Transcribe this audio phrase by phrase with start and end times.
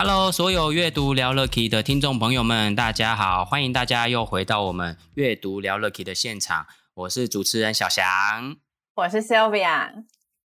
[0.00, 3.44] Hello，所有阅读聊了 Key 的听众朋友们，大家好！
[3.44, 8.58] 欢迎大家又回到我们阅读聊了 Key 的现场，我是主持人小翔，
[8.94, 10.04] 我是 Sylvia。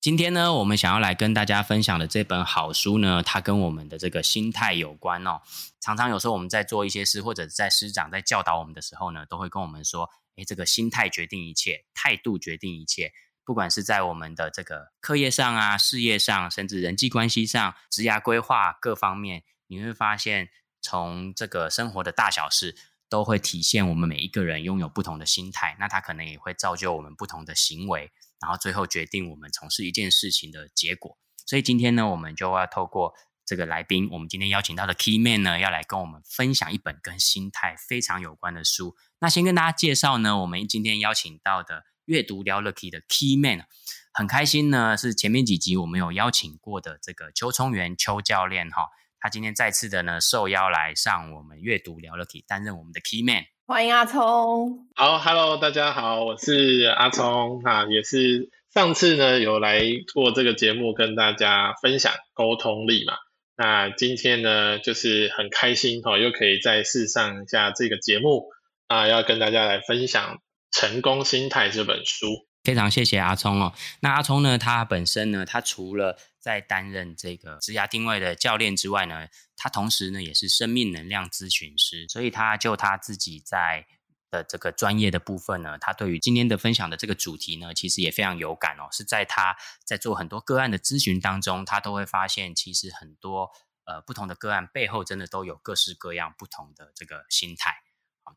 [0.01, 5.43] 今天呢，我们想要来跟大家分享的这本好书呢，它跟我们的这个心态有关哦。
[5.79, 10.09] 常常有时候我们在做一些事，或者在师长在教导我们的时候呢，都会跟我们说
[10.41, 13.13] ：“诶，这个心态决定一切，态度决定一切。”
[13.45, 20.49] 不管是在我们的这个课业上啊、事业上，甚至人际关系上、职涯规划各方面，你会发现，
[20.81, 22.75] 从这个生活的大小事，
[23.09, 25.77] 都会体现我们每一个人拥有不同的心态。
[25.79, 28.11] 那它可能也会造就我们不同的行为，
[28.41, 31.19] 然后最后决定我们从事一件事情的结果。
[31.47, 33.13] 所以今天呢，我们就要透过
[33.45, 38.97] 这个来宾，我们今天邀请到的 Key Man 呢，要来跟我们分享一本跟心态非常有关的书。
[39.19, 41.85] 那先跟大家介绍呢，我们今天邀请到的。
[42.07, 43.65] 阅读聊了 Key 的 Key Man，
[44.13, 48.89] 很开心呢，是前面几集我们有邀请过的这个邱聪元邱教练哈，
[49.19, 53.45] 他今天再次的呢受邀来上我们阅读聊了 Key，担任我们的 Key Man。
[53.67, 54.87] 欢迎阿聪。
[54.95, 59.81] 好，Hello，大家好，我是阿聪哈，也是上次呢有来
[60.13, 63.15] 过这个节目跟大家分享沟通力嘛，
[63.57, 68.51] 那今天呢就是很开心哈，又可以再试上一下这个节目
[68.89, 70.41] 啊，要跟大家来分享。
[70.75, 73.73] 成功心态这本书，非常谢谢阿聪哦。
[74.01, 82.09] 那阿聪呢，他本身呢，他除了在担任这个职涯定位的教练之外呢，他同时呢也是生命能量咨询师。
[82.09, 83.87] 所以他就他自己在
[84.33, 88.89] 的这个专业的部分呢，他对于今天的分享的这个主题呢，其实也非常有感哦。
[88.91, 89.57] 是在他
[89.87, 93.53] 在做很多个案的咨询当中，他都会发现，其实很多
[93.85, 97.77] 呃不同的个案背后，真的都有各式各样不同的这个心态。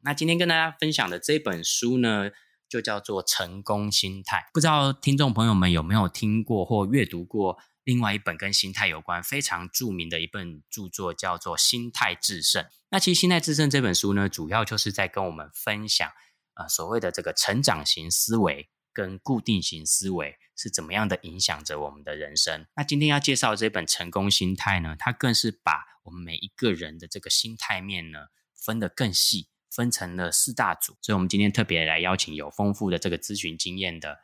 [0.03, 2.29] 那今天跟大家分享的这本书呢，
[2.69, 4.37] 就叫做《成功心态》。
[4.53, 12.63] 不知道听众朋友们有没有听过或阅读过另外一本跟心态有关非常著名的一本著作，叫做《心态致胜》。
[12.89, 16.09] 那其实《心态致胜》这本书呢，主要就是在跟我们分享，
[16.55, 22.65] 呃，所谓的这个成长型思维跟固定型思维是怎么样的影响着我们的人生。
[22.75, 29.47] 那今天要介绍这本《成功心态》呢，它更是把我们每一个人的这个心态面呢，分得更细。
[29.77, 34.17] 分成了四大组，所以我们今天特别来邀请有丰富的这个咨询经验的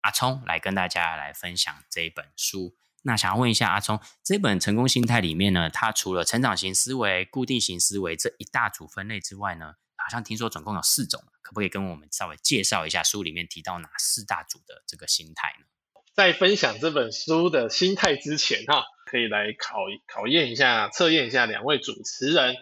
[0.00, 2.74] 阿聪来跟大家来分享这一本书。
[3.02, 15.66] 那想要问一下阿聪，这本成功心态里面呢，它除了成长型思维、固定型思维这一大组分类之外呢，好像听说总共有四种，可不可以跟我们稍微介绍一下书里面提到哪四大组的这个心态呢？
[16.14, 19.76] 在分享这本书的心态之前哈，可以来考
[20.06, 22.54] 考验一下、测验一下两位主持人。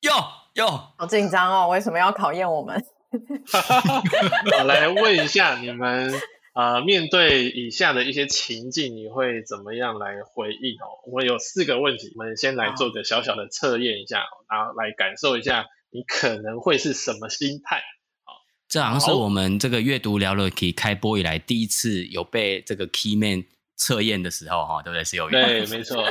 [0.00, 0.12] 哟
[0.58, 1.68] 哟，好紧张哦！
[1.68, 2.84] 为什么要考验我们？
[4.58, 6.12] 我来问一下你们，
[6.52, 10.98] 呃，面对以下的一些情境，你会怎么样来回应哦？
[11.06, 17.76] 我们有四个问题，我们先来做个小小的测验一下，然后来感受一下你可能会是什么心态。
[18.24, 18.32] 好，
[18.68, 23.44] 这好像是我们这个阅读聊了 Key 开播以来第一次有被这个 Key Man
[23.76, 25.04] 测验的时候哈，对不对？
[25.04, 26.04] 是有对，没错。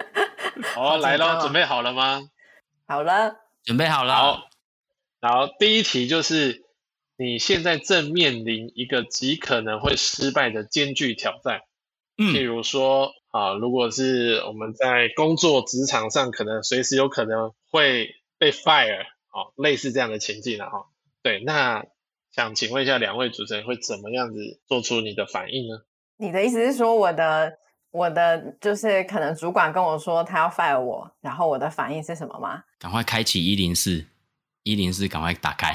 [0.74, 2.22] 好，来喽，准备好了吗？
[2.88, 3.34] 好了，
[3.66, 4.14] 准备好了。
[4.14, 4.48] 好，
[5.20, 6.62] 然后第一题就是，
[7.18, 11.62] 你现在正面临一个极可能会失败的艰巨挑战。
[12.16, 20.86] 嗯，譬如说，啊，如果是我们在工作职场上，可能随时有可能会被 fire，啊，类似这样的情境了哈。
[21.22, 21.84] 对，那
[22.30, 25.82] 想请问一下两位主持人会怎么样子做出你的反应呢？
[26.18, 27.58] 你的意思是说我的？
[27.90, 32.62] 我的就是可能主管跟我说他要 fire 我，然后我的反应是什么吗？
[32.78, 34.04] 赶快开启一零四，
[34.64, 35.72] 一零四赶快打开，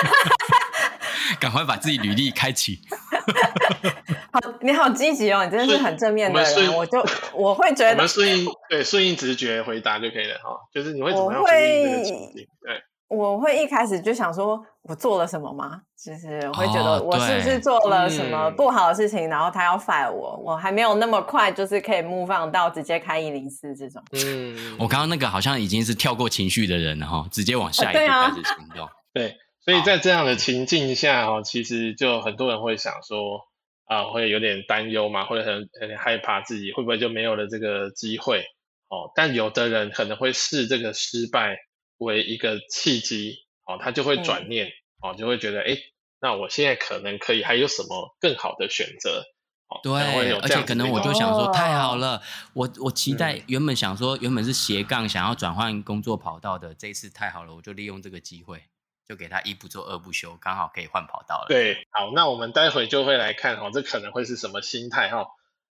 [1.38, 2.80] 赶快把自己履历开启。
[4.32, 6.72] 好，你好积极哦，你真的是很正面的人。
[6.72, 12.46] 我，我就我会觉得，我们顺应对顺应直觉回答就可以了哈，就是你会怎么样顺应这个情境？
[12.62, 12.82] 对。
[13.08, 15.82] 我会一开始就想说，我做了什么吗？
[16.02, 24.02] 就是我会觉得我是不是做了什么不好的事情，哦、然后他要 fire 我，我还没有那么快，就是可以 move on 到直接开一零四这种。
[24.12, 28.88] 嗯，我刚刚那个好像已经是跳过情绪的人了哈，直接往下一步开始行动。
[29.12, 33.40] 对，啊、对，所以在这样的情境下哈，其实就很多人会想说
[33.84, 38.42] 啊、呃，会有点担忧嘛，或者很很害怕自己会不会就没有了这个机会。
[38.88, 41.56] 哦，但有的人可能会视这个失败
[41.98, 43.36] 为一个契机，
[43.66, 44.68] 哦，他就会转念，
[45.02, 45.76] 嗯、哦，就会觉得，哎，
[46.20, 49.24] 那我现在可能可以还有什么更好的选择？
[49.68, 52.20] 哦，对，而且可能我就想说，太好了，
[52.52, 58.62] 我我期待原本想说，原本是斜杠想要转换工作跑道的，这一次太好了，我就利用这个机会，
[59.08, 61.46] 就给他一不做二不休，刚好可以换跑道了。
[61.48, 65.24] 对，好，那我们待会就会来看，哦，这可能会是什么心态，哈。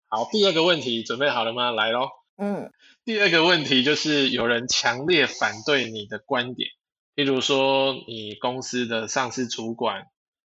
[0.07, 1.71] 好，第二个问题准备好了吗？
[1.71, 2.09] 来喽。
[2.37, 2.71] 嗯，
[3.05, 6.69] 第二个问题就是有人强烈反对你的观点，
[7.15, 10.03] 譬如说你公司的上司主管，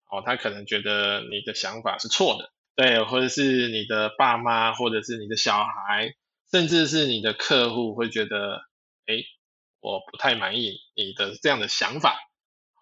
[0.10, 6.14] 哦，他可能觉得你的想法是错的，对，或者是你的爸妈，或者是你的小孩，
[6.52, 8.62] 甚至是你的客户会觉得，
[9.06, 9.24] 哎，
[9.80, 12.18] 我不太满意你的这样的想法，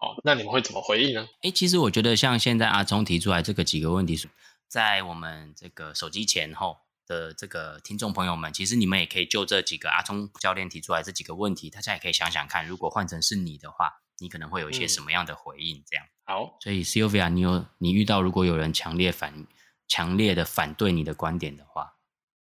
[0.00, 1.28] 好，那你们会怎么回应呢？
[1.42, 4.28] 哎，其实我觉得像现在阿聪提出来这个几个问题是。
[4.68, 6.76] 在我们这个手机前后
[7.10, 13.90] 的这个听众朋友们，其实你们也可以就这几个阿聪教练提出来这几个问题，大家也可以想想看，如果换成是你的话，
[14.20, 15.82] 你可能会有一些什么样的回应？
[15.90, 16.06] 这样。
[16.06, 19.44] 嗯、好，所以 Sylvia，你有你遇到如果有人强烈反
[19.88, 21.94] 强烈的反对你的观点的话，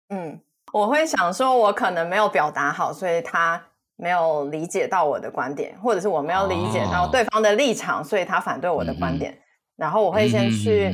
[0.09, 0.39] 嗯，
[0.73, 3.65] 我会想说，我可能没有表达好，所以他
[3.95, 9.41] 没有理解到我的观点，或者是我没有理解到对方的立场，哦、所以他反对我的观点，嗯、
[9.77, 10.93] 然后我会先去。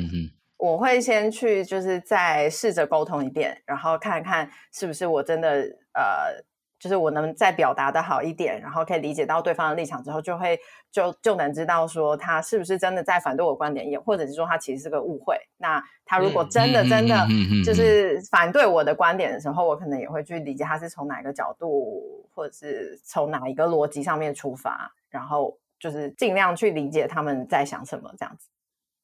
[0.58, 5.62] 我会先去，就是再试着沟通一遍，然后看看是不是我真的
[5.94, 6.44] 呃，
[6.80, 10.60] 就是我能再表达的好一点，然后可以理解到对方的立场之后，就会
[10.92, 15.38] 就就能知道说他是不是真的在反对我观点，也或者是说他其实是个误会。
[15.58, 17.16] 那他如果真的真的
[17.64, 28.48] 就是反对我的观点的时候，我可能也会去理解他是从哪个角度，或者是从哪一个逻辑上面出发，然后就是尽量去理解他们在想什么这样子。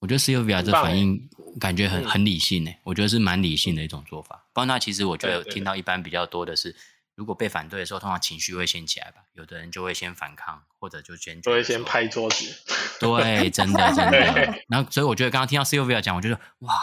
[0.04, 1.30] 我觉得 Sylvia 这反应
[1.62, 4.46] 感觉很很理性诶，嗯、我觉得是蛮理性的一种做法。
[4.52, 6.76] 不然那其实我觉得听到一般比较多的是，
[7.16, 12.54] 如果被反对的时候，通常情绪会先起来吧，有的人就会先反抗，或者就先就会先拍桌子。
[13.00, 14.60] 对，真的 真的。
[14.68, 16.74] 然后所以我觉得刚刚听到 Sylvia 讲，我觉得哇，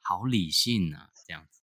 [0.00, 1.60] 好理性啊，这样子。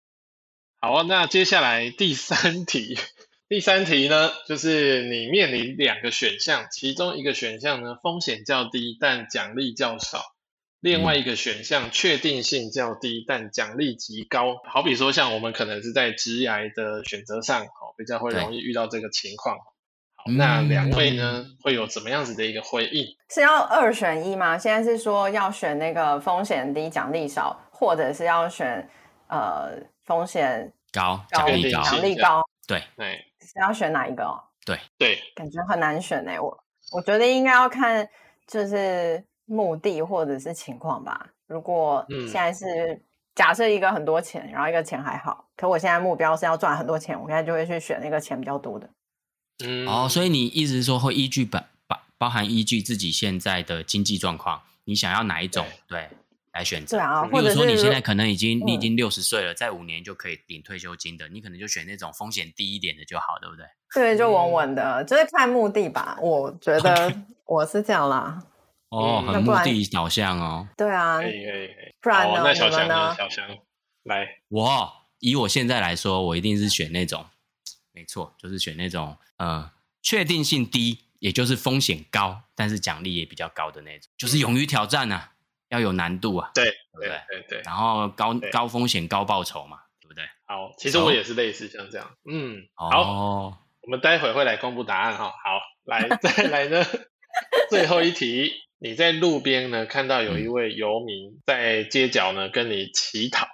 [0.80, 2.96] 好啊，那接下来第三题，
[3.48, 10.22] 第三题呢，就是你面临两个选项，其中一个选项呢风险较低，但奖励较少。
[10.84, 14.60] 另外一个选项确定性较低，但奖励极高。
[14.68, 19.56] 好比说，像我们可能是在职涯的选择上，哦，比较会容易遇到这个情况。
[20.14, 23.06] 好，那两位呢，会有怎么样子的一个回应？
[23.30, 24.58] 是要二选一吗？
[24.58, 28.86] 现在是说要选那个风险低、奖励少，或者是要选
[29.28, 29.70] 呃
[30.04, 31.82] 风险高、奖励高？
[31.82, 32.42] 奖励高。
[32.68, 34.22] 对对，是要选哪一个？
[34.66, 36.54] 对对，感觉很难选哎，我
[36.92, 38.06] 我觉得应该要看
[38.46, 39.24] 就是。
[39.46, 41.28] 目的或者是情况吧。
[41.46, 43.00] 如果现在是
[43.34, 48.88] 假设一个很多钱，然后一个钱还好，可我现在目标是要赚很多钱，我现在就会去选那个钱比较多的。
[49.64, 56.08] 嗯，哦，所以你意思是说会依据本包包含依据自己现在的经济状况，你想要哪一种对，对
[56.52, 56.96] 来选择？
[56.96, 63.66] 对啊，或者说你现在可能已经你已经六十岁了，在五年就可以领退休金的，你可能就选那种风险低一点的就好，对不对？
[63.92, 66.16] 对，就稳稳的，嗯、就是看目的吧。
[66.20, 67.12] 我觉得
[67.44, 68.42] 我是这样啦。
[68.94, 70.68] 哦，很目的导向哦。
[70.76, 71.94] 对啊，可以可以可以。
[72.00, 72.42] 不然呢？
[72.44, 73.14] 那小强呢？
[73.16, 73.48] 小强，
[74.04, 77.24] 来，我以我现在来说，我一定是选那种，
[77.92, 79.70] 没错，就是选那种呃，
[80.02, 85.32] 确定性低，也就是风险高，但是奖励也比较高的那种，就是勇于挑战啊，
[85.70, 86.64] 要有难度啊，对，
[87.00, 87.08] 对？
[87.28, 87.62] 对对。
[87.64, 90.24] 然后高高风险高报酬嘛，对不对？
[90.46, 92.10] 好，其实我也是类似像这样。
[92.30, 95.24] 嗯，好，我们待会会来公布答案哈。
[95.42, 96.84] 好，来再来呢，
[97.70, 98.52] 最后一题。
[98.84, 103.46] 你在路边呢，看到有一位游民在街角呢跟你乞讨，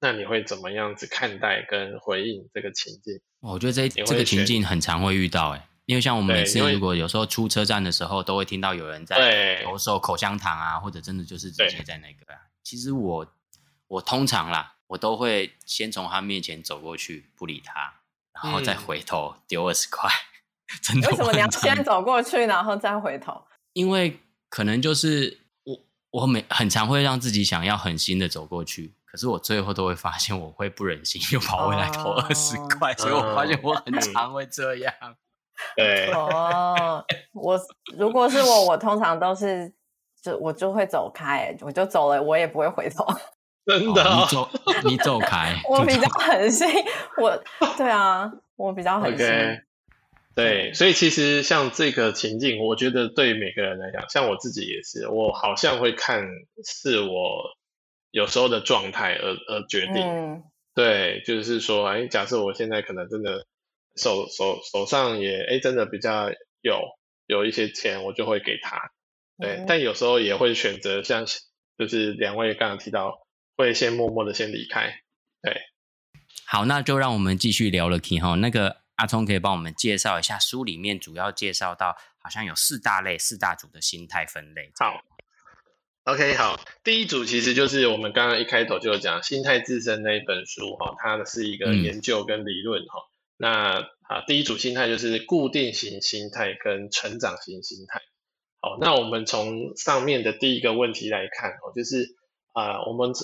[0.00, 3.20] 那你会怎么样子看待跟回应这个情境？
[3.40, 12.24] 我觉得这这个情境很常会遇到哎，因为像我们每次如果有时候出车站的时候，都会听到有人在投售口香糖啊，或者真的就是直接在那个。
[12.62, 13.26] 其实我
[13.88, 17.92] 我通常啦，我都会先从他面前走过去，不理他，
[18.40, 20.08] 然后再回头丢二十块。
[20.80, 21.10] 真的？
[21.10, 23.42] 为什么你要先走过去，然后再回头？
[23.72, 24.20] 因为。
[24.50, 25.78] 可能就是我，
[26.10, 34.92] 我每很常会让自己想要狠心的走过去，可是我最后都会发现我会不忍心又跑回来投二十块，哦、所以我发现我很常会这样。
[35.76, 37.60] 对哦，我
[37.96, 39.72] 如果是我，我通常都是
[40.22, 43.06] 就我就会走开，我就走了，我也不会回头。
[43.66, 44.50] 真的、哦，你走
[44.84, 46.66] 你走开，我比较狠心，
[47.18, 47.40] 我
[47.76, 49.26] 对啊，我比较狠心。
[49.26, 49.62] Okay.
[50.34, 56.24] 对，所以其实像这个情境，我觉得对每个人来讲，像我自己也是，我好像会看
[56.64, 57.56] 是我
[58.10, 59.96] 有时候的状态而而决定。
[59.96, 60.42] 嗯、
[60.74, 63.44] 对，就是说，哎，假设我现在可能真的
[63.96, 66.80] 手手手上也哎真的比较有
[67.26, 68.92] 有一些钱，我就会给他。
[69.38, 71.26] 对，嗯、但有时候也会选择像
[71.76, 75.00] 就是两位刚刚提到，会先默默的先离开。
[75.42, 75.56] 对，
[76.46, 77.98] 好，那就让我们继续聊了。
[77.98, 84.70] Key 哈，那个阿聪可以帮我们介绍一下书里面主要介绍到，好像有四大类、四大组的心态分类。
[84.78, 85.02] 好
[86.04, 93.00] ，OK，好，第一组其实就是我们刚刚一开头就讲《心态自身》那一本书哈，它是一个研究跟理论哈。
[93.00, 98.02] 嗯、那啊，第一组心态就是固定型心态跟成长型心态。
[98.60, 102.16] 好，那我们从上面的第一个问题来看哦，就是
[102.52, 103.14] 啊、呃，我们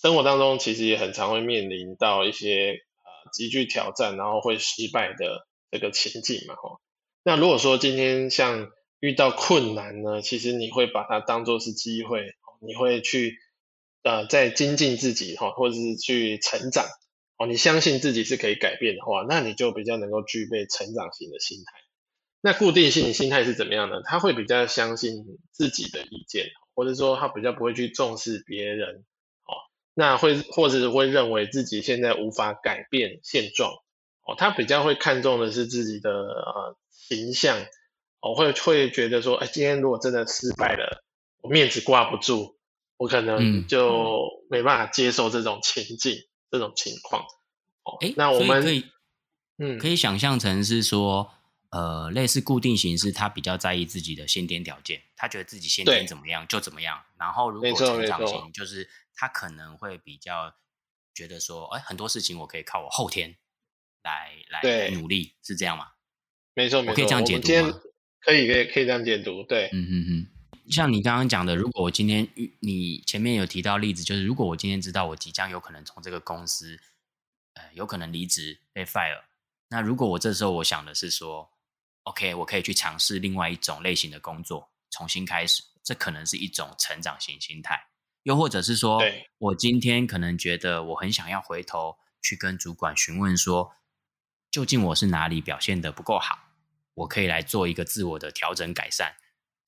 [0.00, 2.91] 生活当中其实也很常会面临到一些呃
[3.32, 6.80] 极具挑战，然后会失败的这个情景嘛，哈。
[7.24, 8.70] 那如果说今天像
[9.00, 13.38] 遇到困难呢，其实你会把它当作是机会，你会去
[14.02, 16.84] 呃在精进自己哈，或者是去成长
[17.38, 21.72] 哦，你相信自己是可以改变的话，那你就比较能够具备成长型的心态。
[22.44, 24.02] 那固定性心态是怎么样呢？
[24.04, 29.04] 他会比较相信自己的意见，或者说他比较不会去重视别人，
[29.94, 33.70] 那会或者是会认为自己现在无法改变现状，
[34.26, 37.58] 哦，他比较会看重的是自己的呃形象，
[38.20, 41.04] 哦，会会觉得说，哎，今天如果真的失败了，
[41.40, 42.56] 我面子挂不住，
[42.96, 47.22] 我可能就没办法接受这种情境、嗯、这种情况，
[47.84, 48.84] 哦，哎，那我们可以，
[49.58, 51.30] 嗯，可以想象成是说。
[51.72, 57.02] 呃，类似固定型是他比较在意自己的先天条件，他觉得自己先天怎么样就怎么样。
[57.18, 60.54] 然后如果成长型，就是他可能会比较
[61.14, 63.38] 觉得说，哎，很多事情我可以靠我后天
[64.02, 65.92] 来来努力，是这样吗？
[66.52, 67.80] 没错，没错，可以这样解读吗？
[68.20, 69.42] 可以，可以，可以这样解读。
[69.42, 70.26] 对，嗯嗯嗯。
[70.70, 72.28] 像你刚刚讲的，如果我今天
[72.60, 76.78] 你前面有提到例子，就是如果我今天知道我即将有可能从这个公司，
[77.54, 79.22] 呃，有可能离职被 fire，
[79.70, 81.50] 那如果我这时候我想的是说。
[82.04, 87.88] OK，我可以去尝试另外一种类型的工作，重新开始，这可能是一种成长型心态。
[88.24, 89.00] 又或者是说，
[89.38, 93.72] 我今天可能觉得我很想要回头去跟主管询问说，
[94.50, 96.38] 究竟我是哪里表现的不够好，
[96.94, 99.14] 我可以来做一个自我的调整改善。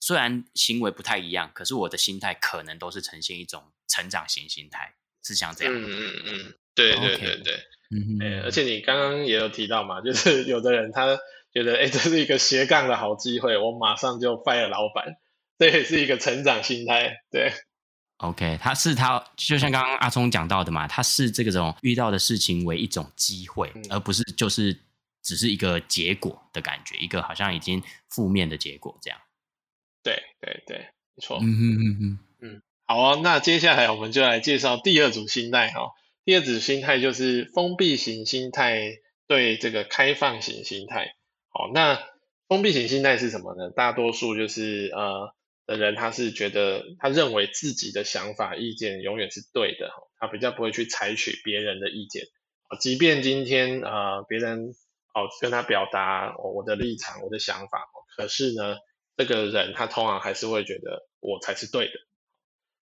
[0.00, 5.72] 虽然行为不太一样，可是我的心态可能都是呈现一种成长型心态，是像这样。
[5.72, 8.40] 嗯嗯嗯，对对对对。
[8.40, 11.16] 而且你刚刚也有提到嘛，就是有的人他。
[11.54, 15.16] 觉得哎，这是一个斜杠的好机会，我马上就 fire 老板，
[15.56, 17.22] 这也是一个成长心态。
[17.30, 17.52] 对
[18.16, 24.76] ，OK，他是他，就像刚刚阿聪讲到的嘛，他是这个种遇到的事情为一种机会，嗯、而不是就是
[25.22, 29.20] 只是一个结果的感觉，一个好像已经负面的结果这样。
[30.02, 30.78] 对对对，
[31.14, 31.38] 没错。
[31.40, 35.92] 嗯嗯嗯嗯嗯，好啊，那接下来我们就来介绍第二组心态哈。
[36.24, 38.80] 第二组心态就是封闭型心态
[39.28, 41.14] 对这个开放型心态。
[41.54, 42.02] 哦，那
[42.48, 43.70] 封闭型心态是什么呢？
[43.70, 45.32] 大多数就是呃
[45.66, 52.24] 的人，他是觉得他认为自己的想法、意见永远是对的，他比较不会去采取别人的意见。
[52.80, 54.74] 即便今天呃别人
[55.14, 58.76] 哦跟他表达哦我的立场、我的想法，可是呢，
[59.16, 61.92] 这个人他通常还是会觉得我才是对的。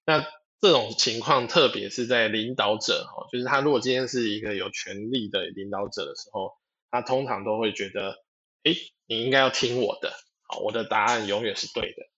[0.06, 0.26] 那
[0.60, 6.54] 这种情况，特别是在领导者哦，就是他如果今天是一个有权力的领导者的时候，
[6.90, 8.16] 他通常都会觉得。
[8.64, 8.72] 哎，
[9.06, 10.12] 你应该要听我的，
[10.48, 12.08] 好，我的答案永远是对的。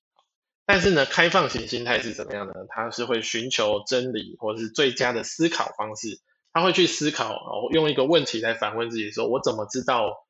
[0.66, 2.52] 但是呢，开放型心态是怎么样呢？
[2.68, 6.20] 他是会寻求真理或者是最佳的思考方式，
[6.52, 7.34] 他会去思考，
[7.70, 10.26] 用一个问题来反问自己，说我怎么知道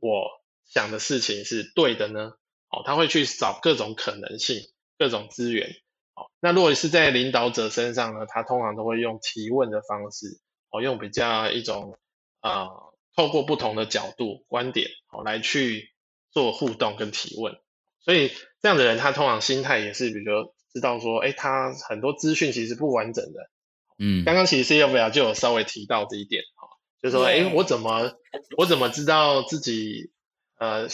[0.00, 0.28] 我
[0.64, 2.32] 想的事情是对的呢？
[2.68, 4.60] 哦，他会去找各种可能性、
[4.98, 5.74] 各种资源。
[6.14, 11.98] 好，那如果是在领导者身上呢，他通常都会用提问的方式，哦，用比较一种
[12.40, 12.66] 啊。
[13.16, 15.90] 透过不同的角度、观点，好来去
[16.30, 17.56] 做互动跟提问，
[18.04, 18.30] 所以
[18.60, 23.50] 这样的人他通常心态也是，比如知道说，哎，他很多资讯其实不完整的。
[23.98, 26.68] 嗯，刚刚其实 Sylvia 就有稍微提到这一点，哈，
[27.02, 28.12] 就是说，哎，我怎么
[28.58, 30.10] 我怎么知道自己
[30.58, 30.86] 呃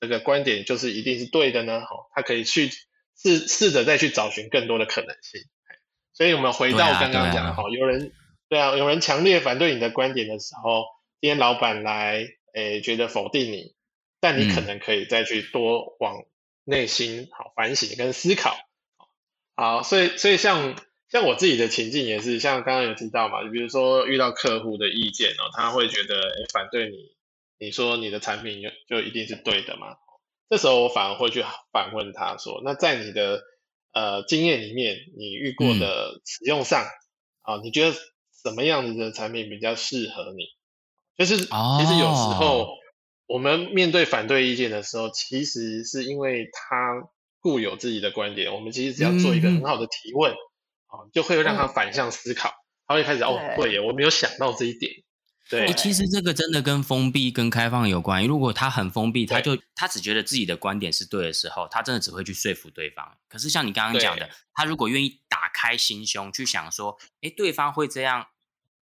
[0.00, 1.82] 这个观点就是一定是对的呢？
[1.82, 2.70] 好，他可以去
[3.16, 5.42] 试试着再去找寻更多的可能性。
[6.12, 8.12] 所以我们回到刚刚讲，好，有人
[8.48, 10.97] 对啊，有人强烈反对你的观点的时候。
[11.20, 13.74] 今天老板来，诶、欸，觉得否定你，
[14.20, 16.24] 但你可能可以再去多往
[16.64, 18.56] 内心好反省跟思考，
[19.56, 20.76] 好，所以所以像
[21.08, 26.96] 像我自己的情境也是，像刚刚有提到嘛，就比如说遇到客户的意见哦，他会觉得诶、欸、反对你，
[27.58, 29.96] 你说你的产品就就一定是对的嘛？
[30.48, 33.42] 这时候我反而会去反问他说，那在你的
[33.92, 36.84] 呃经验里面，你遇过的使用上
[37.42, 37.96] 啊、嗯，你觉得
[38.44, 40.44] 什么样子的产品比较适合你？
[41.18, 42.68] 就是其实有时候
[43.26, 47.02] 我们面对反对意见的时候，其实是因为他
[47.40, 50.32] 固有自己的观点，我们其实只要做一个很好的提问，
[50.86, 54.92] 啊、嗯，就会让他反向思考，嗯、他会开始哦，对耶，我没有想到这一点。
[55.50, 58.28] 对，其实这个真的跟封闭跟开放有关系。
[58.28, 63.16] 如果他很封闭，他就他只觉得自己的观点是对的时候，他真的只会去说服对方。
[63.30, 68.26] 可是像你刚刚讲的，他如果愿意打开心胸去想说，哎，对方会这样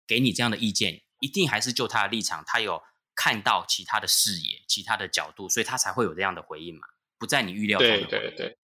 [0.09, 2.81] 给你这样的意见，一定还是就他的立场，他有
[3.15, 6.87] 看到其他的视野、其他的角度，所以他才会有这样的回应嘛，
[7.19, 8.07] 不在你预料中的。
[8.07, 8.57] 对对对，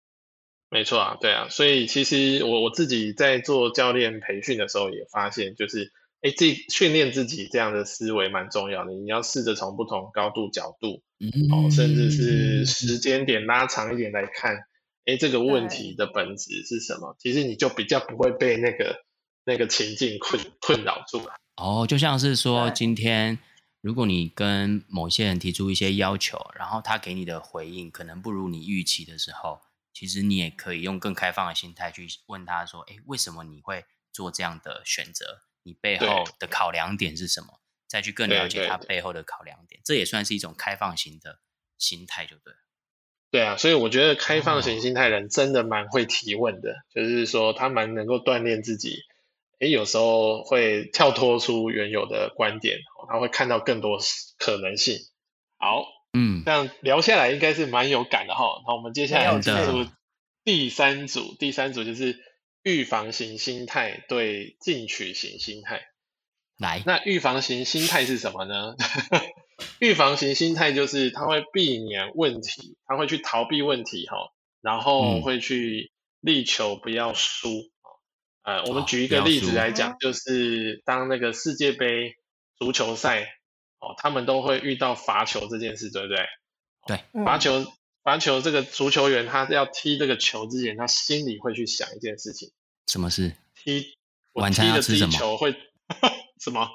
[0.71, 1.49] 没错啊，对啊。
[1.51, 5.93] 所以其实我我自己在做教练培训的时候也发现，就是。
[6.25, 8.93] 哎，这训练自己这样的思维蛮重要的。
[8.93, 11.03] 你要试着从不同高度、角度，
[11.51, 14.55] 哦，甚至是时间点拉长一点来看，
[15.05, 17.17] 哎，这个问题的本质是什么？
[17.19, 19.03] 其实你就比较不会被那个
[19.45, 21.35] 那个情境困困扰住了。
[21.57, 23.39] 哦，就像是说，今天
[23.81, 29.61] 如果你跟某些人提出一些要求，然后他给你的回应可能不如你预期的时候，
[29.93, 37.61] 其实你也可以用更开放的心态去问他说：“哎，为什么你会做这样的选择？”你背后的考量点是什么？
[37.87, 41.41] 再去更了解他背后的考量点，这也算是一种开放型的
[41.77, 42.55] 心态，就对。
[43.31, 49.03] 对啊，所以我觉得开放型心态人真的蛮会提问的，哦、就是说他蛮能够锻炼自己。
[49.63, 52.79] 诶，有时候会跳脱出原有的观点，
[53.09, 53.99] 他会看到更多
[54.39, 54.99] 可能性。
[55.57, 58.63] 好，嗯，这样聊下来应该是蛮有感的哈。
[58.67, 59.87] 那我们接下来进入
[60.45, 62.19] 第三组，第三组就是。
[62.65, 65.83] 预防型心态对进取型心态，
[66.59, 68.77] 来，那预防型心态是什么呢？
[69.83, 74.17] 预防型心态就是他会避免问题，他会去逃避问题哈，
[74.61, 75.91] 然后会去
[76.21, 77.72] 力求不要输。
[78.43, 82.15] 呃，我们举一个例子来讲，就是当那个世界杯
[82.59, 83.23] 足球赛
[83.79, 86.19] 哦，他们都会遇到罚球这件事，对不对？
[86.87, 87.65] 对，罚球。
[88.05, 92.51] 罚球这个足球员，他要踢这个球之前，他心里会去想一件事情。
[92.89, 93.33] 什么事？
[93.55, 93.97] 踢
[94.33, 95.13] 晚餐要吃什么？
[95.13, 95.55] 球会
[96.43, 96.69] 什么？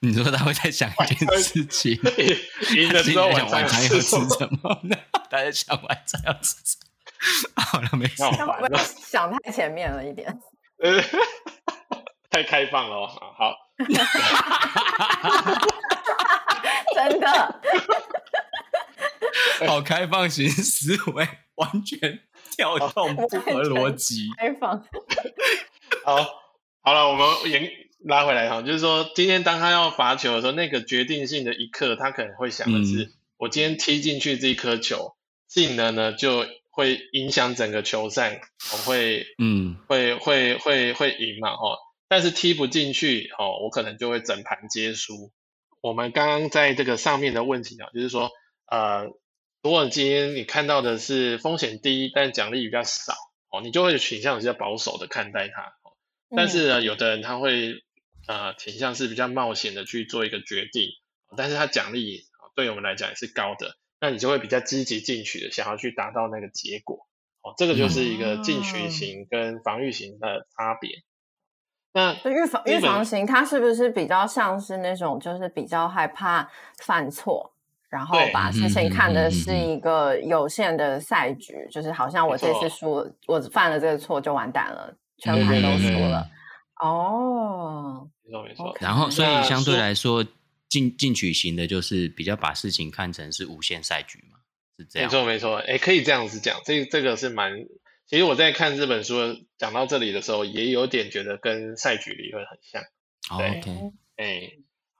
[0.00, 1.92] 你说他会在想一件事情？
[2.74, 4.18] 赢的时候晚餐要吃什
[4.60, 4.82] 么？
[5.30, 6.76] 他在想晚餐要吃什
[7.56, 7.62] 么？
[7.64, 8.16] 好了，没事。
[9.00, 10.38] 想太前面了一点。
[10.78, 11.02] 呃，
[12.30, 13.06] 太开放了哦。
[13.08, 13.56] 好。
[16.94, 17.60] 真的。
[19.66, 22.20] 好开放型思维，完全
[22.56, 24.30] 跳动不合逻辑。
[24.36, 24.84] 开放。
[26.04, 26.26] 好，
[26.82, 27.70] 好了，我们延
[28.04, 36.44] 拉回来哈，就是说，今天当他要罚球的时候，那个决定性的一刻，他可能会想的是：嗯、我今天踢进去这一颗球进了呢，就
[36.76, 38.40] 会影响整个球赛，
[38.72, 41.78] 我会，嗯，会会会会赢嘛，哈。
[42.06, 45.32] 但是踢不进去，哦，我可能就会整盘皆输。
[45.80, 48.30] 我们刚刚在这个上面的问题啊，就是说，
[48.70, 49.10] 呃。
[49.62, 53.14] 如果今天你看到的是风险低，但奖励比较少，
[53.50, 55.72] 哦，你就会倾向比较保守的看待它。
[56.36, 57.82] 但是呢，有的人他会
[58.28, 60.90] 呃倾向是比较冒险的去做一个决定，
[61.36, 67.06] 但是他奖励对我们来讲也是高的，那你就会比较积极进取的想要去达到那个结果。
[67.42, 70.90] 哦，这个就是一个进取型跟防御型的差别。
[71.92, 77.52] 那预防预防型，它是不是比较像是那种就是比较害怕犯错？
[77.88, 86.28] 然后把事情看的是一个有限的赛局，嗯、就是好像我这次输，我犯了这个错就完蛋了，全盘都输了。
[86.82, 88.76] 哦，没错没错。
[88.80, 90.22] 然后，所以相对来说，
[90.76, 94.38] 进进取型的就是比较把事情看成是无限赛局嘛，
[94.76, 95.08] 是这样。
[95.08, 97.52] 没错没错，哎，可以这样子讲，这这个是蛮。
[98.06, 99.16] 其实我在看这本书
[99.56, 102.82] 讲到这里的时候，也有点觉得跟赛局理论很像。
[103.38, 104.50] 对，OK，哎。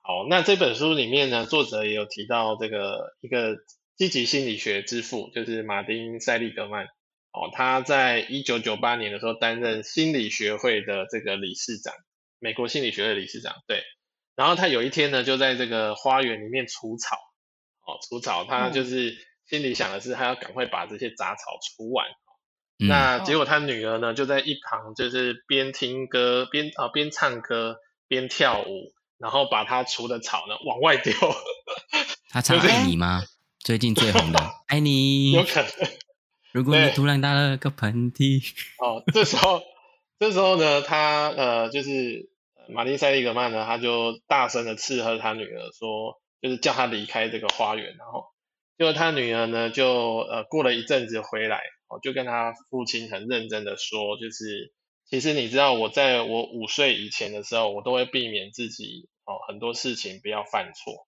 [0.00, 3.56] 好，那这本书里面呢，作者也有提到这个一个
[3.96, 6.84] 积极心理学之父，就是马丁·塞利格曼。
[7.32, 11.92] 哦，他在一九九八年的时候担任心理学会的这个理事长，
[12.38, 13.56] 美国心理学会的理事长。
[13.66, 13.82] 对，
[14.36, 17.16] 然后他有一天呢，就在这个花园里面除草。
[17.86, 19.16] 哦，除草，他就是
[19.48, 22.06] 心里想的是，他要赶快把这些杂草除完。
[22.78, 28.92] 嗯、那结果他女儿呢，就在一旁，就是边听歌边啊边唱歌边跳舞。
[29.18, 31.10] 然后把他除的草呢往外丢。
[32.28, 33.22] 他唱爱你吗？
[33.60, 35.32] 最近最红的 爱你。
[35.32, 35.70] 有可能。
[36.52, 38.42] 如果你突然打了个喷嚏。
[38.76, 39.62] 哦，这时候，
[40.18, 42.28] 这时候呢，他呃，就是
[42.68, 47.96] 马丁塞利格曼呢，他就大声的斥喝他女儿说，就是叫他离开这个花园。
[47.96, 48.24] 然后，
[48.78, 54.72] 结果他女儿呢，就呃过了一阵子回来，哦，就跟他父亲很认真的说，就是。
[55.08, 61.06] 其实你知道，我在我五岁以前的时候，我都会避免自己哦很多事情不要犯错。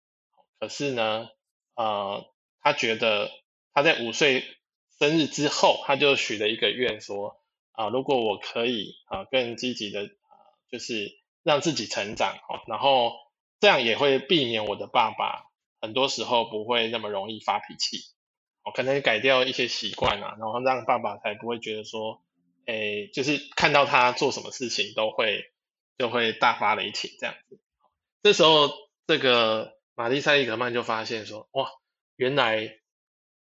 [0.61, 1.27] 可是呢，
[1.75, 2.23] 呃，
[2.61, 3.29] 他觉得
[3.73, 4.45] 他在五岁
[4.97, 7.35] 生日之后，他就许了一个愿，说
[7.73, 10.31] 啊、如果我可以啊、更积极的啊，
[10.71, 11.11] 就是
[11.43, 13.13] 让自己成长，哦，然后
[13.59, 15.45] 这样也会避免我的爸爸
[15.79, 17.97] 很多时候不会那么容易发脾气，
[18.63, 22.21] 哦，可能改掉一些习惯啊，然后让爸爸才不会觉得说，
[22.65, 25.51] 诶，就是看到他做什么事情都会
[25.97, 27.59] 就会大发雷霆这样子。
[28.23, 28.69] 这时候，
[29.07, 31.69] 这个玛丽塞利格曼就发现说，哇，
[32.15, 32.77] 原来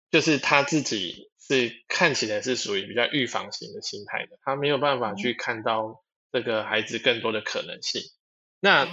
[0.09, 6.03] 就是他自己是看起来是属于比较预防型的心态的，他没有办法去看到
[6.35, 8.01] 这个孩子更多的可能性。
[8.59, 8.85] 那，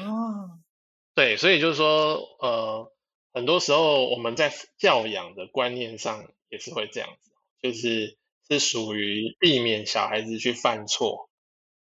[1.16, 2.92] 对，所以就是说，呃，
[3.33, 8.16] 很多时候我们在教养的观念上也是会这样子，就是
[8.48, 11.28] 是属于避免小孩子去犯错，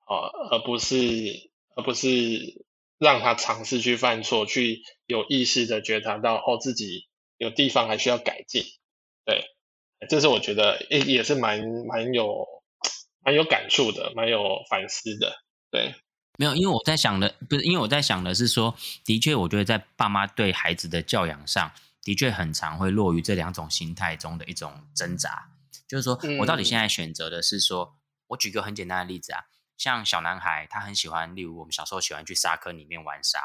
[0.06, 2.64] 啊，而不是，而不是。
[3.00, 8.64] 让他尝试去犯错，去有意识的觉察到哦，自己有地方还需要改进。
[9.24, 9.44] 对，
[10.08, 12.44] 这是我觉得也也是蛮蛮有
[13.20, 15.32] 蛮有感触的，蛮有反思的。
[15.70, 15.94] 对，
[16.38, 21.70] 没有，因为我在想的不是，因为我在想的是说，的确，我觉得在爸妈对孩子的教养上
[22.02, 25.50] 的确很常会落于这两种心态中的一种挣扎，
[25.86, 27.92] 就是说我到底现在选择的是说，嗯、
[28.28, 29.44] 我举个很简单的例子啊。
[29.76, 33.38] 像小男孩，他很喜欢，例如我们小时候喜欢去沙坑里面玩沙，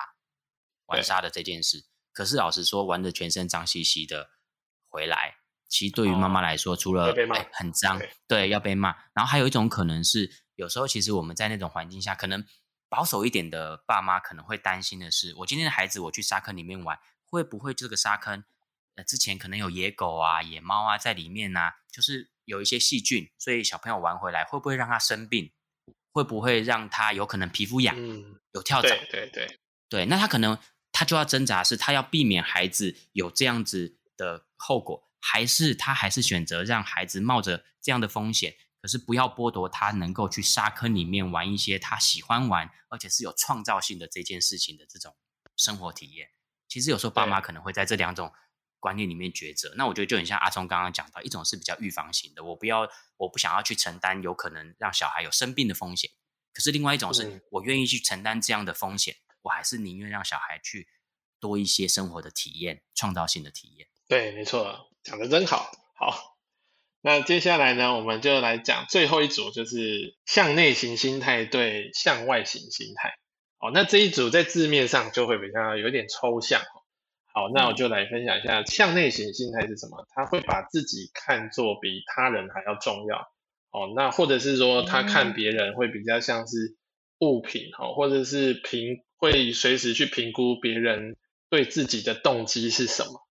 [0.88, 1.86] 玩沙的这件事。
[2.12, 4.32] 可是老实说，玩的全身脏兮兮的
[4.90, 5.36] 回来，
[5.68, 7.14] 其实对于妈妈来说，哦、除了
[7.52, 8.96] 很脏，对，对，要被骂。
[9.14, 12.46] 然后还有一种可能是，有时候其实我们在那种环境下，可能
[12.90, 18.44] 保守一点的爸妈可能会担心的是，我今天的孩子我去沙坑里面玩，会不会这个沙坑，
[18.96, 25.52] 呃，之前可能有野狗啊、野猫啊在里面啊，就是有一些细菌，所以小朋友玩回来会不会让他生病？
[26.12, 28.90] 会不会让他有可能皮肤痒、嗯、有跳蚤？
[28.90, 30.60] 对对对，对，那他可能
[30.92, 45.16] 他就要挣扎，是他要避免孩子有这样子的后果，还是他还是选择让孩子冒着这样的风险，可是不要剥夺他能够去沙坑里面玩一些他喜欢玩，而且是有创造性的这件事情的这种
[45.58, 46.30] 生活体验。
[46.68, 48.32] 其实有时候爸妈可能会在这两种。
[48.84, 56.12] 观念里面抉择，那我觉得就很像阿聪刚刚讲到，一种是比较预防型的，我不要，我不想要去承担有可能让小孩有生病的风险。
[56.52, 60.90] 可是另外一种是我愿意去承担这样的风险，我还是宁愿让小孩去
[61.40, 63.88] 多一些生活的体验，创造性的体验。
[64.06, 65.72] 对，没错，讲的真好。
[65.96, 66.33] 好，
[67.06, 73.16] 那接下来呢，我们就来讲最后一组，就是向内型心态对向外型心态。
[73.60, 76.62] 哦，那这一组在字面上就会比较有点抽象。
[77.34, 80.08] 好，那我就来分享一下向内型心态是什么。
[80.16, 83.18] 他会把自己看作比他人还要重要。
[83.72, 86.78] 哦，那或者是说他看别人会比较像是
[87.20, 91.18] 物品，哦，或者是评会随时去评估别人
[91.50, 93.28] 对自己的动机是什么。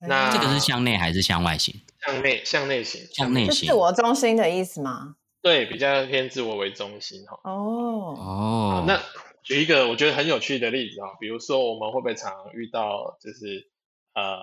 [0.00, 1.74] 那这个是向内还是向外型？
[2.04, 3.00] 向内，向内型。
[3.12, 3.68] 向内型。
[3.68, 5.16] 自我中心的意思吗？
[5.42, 7.24] 对，比较偏自我为中心。
[7.26, 7.38] 哈。
[7.44, 8.14] 哦。
[8.18, 8.84] 哦。
[8.86, 9.00] 那。
[9.46, 13.70] 举一个我觉得很有趣的例子啊，比如说我们会不会常遇到就是
[14.12, 14.38] 呃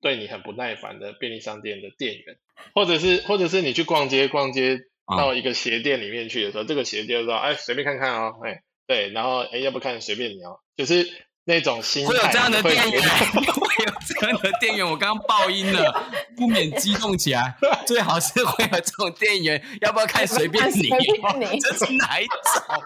[0.00, 2.36] 对你很不耐烦的便利商店的店员，
[2.74, 11.06] 或者是或者是你去逛街逛街到一个鞋店里面去的时候，嗯、这个鞋店说哎随便看看哦，哎对，然后哎要不看随便你哦，就是
[11.48, 16.06] 那种心态会有这样的店员，会有这样的店员，我刚刚爆音了，
[16.36, 17.56] 不免激动起来，
[17.86, 20.90] 最好是会有这种店员，要不要看随便 你？
[21.58, 22.82] 这是哪一种？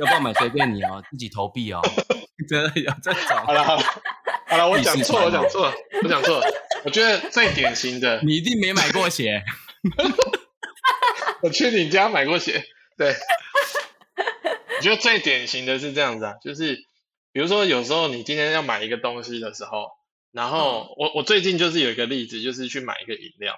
[0.00, 1.80] 要不要买随便你哦，自己投币哦。
[2.48, 3.36] 真的有这种？
[3.46, 3.82] 好了好了
[4.48, 6.46] 好了，我讲错了，我讲错了，我讲错了。
[6.84, 9.44] 我觉得最典型的，你一定没买过鞋。
[11.42, 12.64] 我去你家买过鞋，
[12.98, 13.14] 对。
[14.76, 16.76] 我觉得最典型的是这样子啊，就是
[17.32, 19.90] 比如说有时候你今天要买一个东西的时候，
[20.32, 23.54] 然后我我最近就是有一个例子，就是去买一个饮料，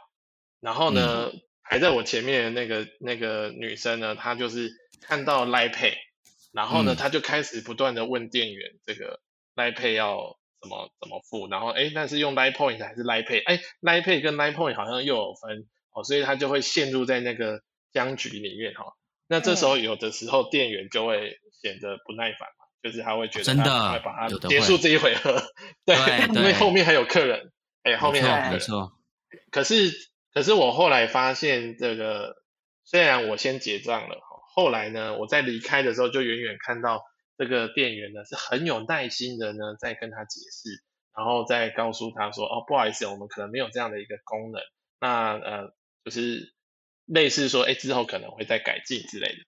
[0.61, 5.95] 然后呢，嗯、还在我前面的那个那个女生呢，她就是看到 Line Pay。
[6.53, 9.21] 然后呢，嗯、他就开始不断的问店员，这个
[9.55, 13.41] Line Pay 要怎么怎么付，然后哎，那是用 Line Point 还是 Line Pay？
[13.47, 18.93] 哎，Line Pay 跟 Line Point 好像又有分哦，所以他就会陷入在那个僵局里面哈、哦。
[19.29, 25.43] 那这时候有的时候店员就会显得不耐烦嘛，就是他会觉得真的会把它结束这一回合，
[25.85, 25.97] 对，
[26.35, 28.53] 因为后面还有客人，哎，后面还有客人。
[28.53, 28.93] 没错。
[29.51, 29.93] 可是
[30.33, 32.37] 可是我后来发现，这个
[32.85, 34.19] 虽然我先结账了。
[34.55, 37.03] 后来呢，我在离开的时候就远远看到
[37.39, 40.83] 这个店员呢是很有耐心的呢，在跟他解释，
[41.17, 44.61] 然后再告诉他说，哦，不好意思，我们可能没有这样的一个功能，
[45.01, 46.53] 那呃，就是
[47.07, 49.39] 类似说，哎，之后可能会再改进之类的。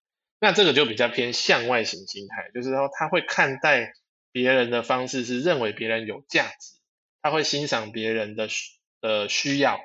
[0.45, 3.93] 那这个就比较偏向外型心态，就是说他会看待
[4.33, 6.81] 别人的方式是认为别人有价值，
[7.23, 8.49] 他会欣赏别人的
[9.01, 9.79] 的需要，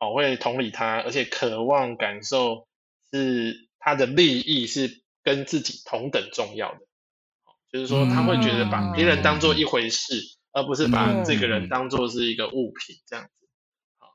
[0.00, 2.66] 好，会同理他，而且渴望感受
[3.12, 6.80] 是他的利益是跟自己同等重要的，
[7.70, 13.48] 就是说他会觉得把别人当做一回事，嗯、而不是把这个人当做是一个物品这样子。
[13.98, 14.08] 好，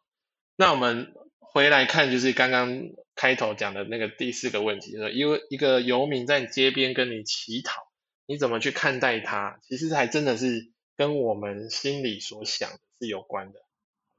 [0.58, 2.82] 那我们回来看，就是刚刚
[3.18, 7.82] 开头讲的那个第四个问题，就是一个一个游民在街边跟你乞讨，
[8.26, 9.60] 你怎么去看待他？
[9.68, 10.72] 其实还真的是。
[10.98, 13.60] 跟我们心里所想的是有关的，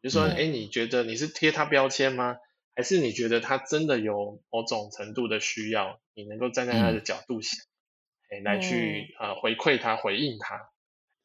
[0.01, 2.37] 就说，哎，你觉得你是贴他标签吗？
[2.77, 5.99] 还是你觉得他真的有某种程度的需要？
[6.15, 7.59] 你能够站在他的角度想，
[8.31, 10.71] 哎、嗯，来去呃回馈他、回应他。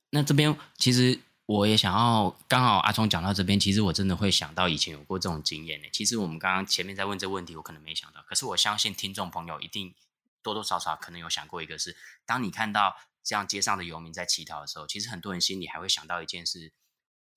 [0.09, 5.87] 那这边其实我也想要，刚好阿聪讲到这边，其实我真的会想到以前有过这种经验呢。
[5.91, 9.93] 其实我们刚刚前面在问这个问题，我可能没想到，可是我相信听众朋友一定
[10.41, 12.95] 多多少少可能有想过一个是，当你看到。
[13.25, 16.73] 这样街上的游民在乞讨的时候，其实很多人心里还会想到一件事，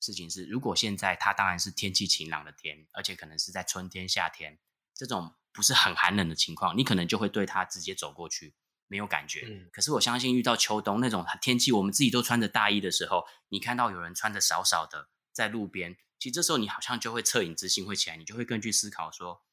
[0.00, 4.58] 事情是，如果现在他当然是天气晴朗的天，而且可能是在春天、夏天
[4.92, 8.52] 这种不是很寒冷的情况，你可能就会对他直接走过去，
[8.88, 9.46] 没有感觉。
[9.48, 9.68] 嗯。
[9.72, 19.44] 可是我相信遇到秋冬那种天气，我们自己都穿着大衣的时候，你看到有人穿着少少的在路边，其实这时候你好像就会恻隐之心会起来，你就会更去思考说，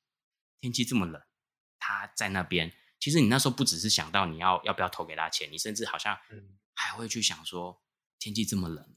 [0.59, 1.21] 天气这么冷，
[1.79, 2.73] 他在那边。
[2.99, 6.17] 其实你那时候不只是想到你要要不要投给他钱，你甚至好像
[6.73, 7.83] 还会去想说，
[8.17, 8.95] 天气这么冷，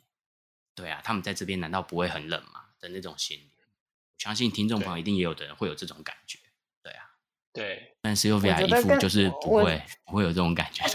[0.77, 2.67] 对啊，他们在这边难道不会很冷吗？
[2.79, 6.39] 的那种心理，我相信听众朋友一定也有的人会有这种感觉，
[7.57, 7.83] 对。
[8.03, 10.85] 但是 Sylvia 一副就是不会不会有这种感觉。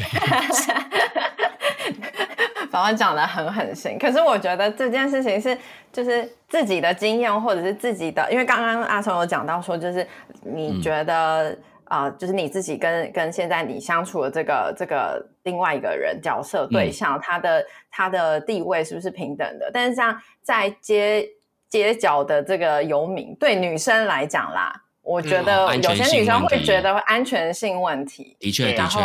[2.72, 5.58] 宝宝讲的很狠心，可是我觉得这件事情是
[5.92, 10.08] 就是自己的经验或者是自己的，因为刚刚阿聪有讲到说，就是
[10.44, 11.50] 你觉得。
[11.50, 19.70] 嗯啊、呃，就是你自己跟跟现在你相处的这个这个另外一个人角色对象，嗯、他的他的地位是不是平等的？
[19.74, 21.28] 但是像在街
[21.68, 28.36] 街角的这个游民，对女生来讲啦，我觉得有些女生会觉得安全性问题。
[28.40, 29.02] 的确，然后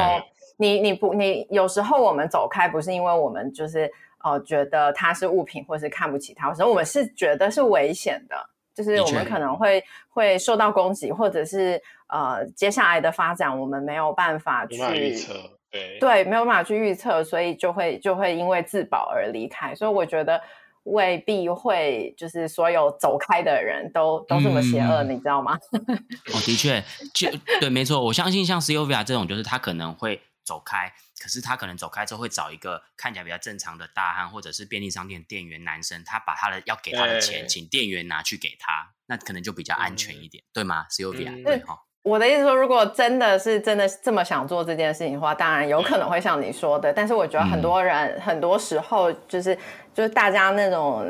[0.56, 3.90] 你你不你有时候我们走开，不是因为我们就是
[4.24, 8.36] 呃觉得它是物品，或是看不起它，有时候我们是觉得是危险的。
[8.74, 15.32] 就是我们可能会会受到攻击，或者是呃接下来的发展我们没有办法去预测，
[15.70, 19.74] 对对，没有办法去预测，所以就会就会因为自保而离开。
[19.74, 20.38] 所以我觉得
[20.86, 25.56] 未必会就是所有走开的人都都这么邪恶，嗯、你知道吗？
[25.72, 26.82] 哦，的确，
[27.14, 30.20] 就对，没错，我相信像 Sylvia 这种，就是他可能会。
[30.46, 41.76] 走开，可是他可能走开之后会找一个看起来比较正常的大汉，或者是便利商店店员男生，他把他的要给他的钱，请店员拿去给他，那可能就比较安全一点，嗯、对吗？Sylvia，、嗯、对哈。
[42.04, 49.58] 我的意思说，如果真的是真的这么想做这件事情的话，当然有可能会像你说的，但是我觉得很多人、嗯、很多时候就是
[49.96, 51.00] 就是大家那种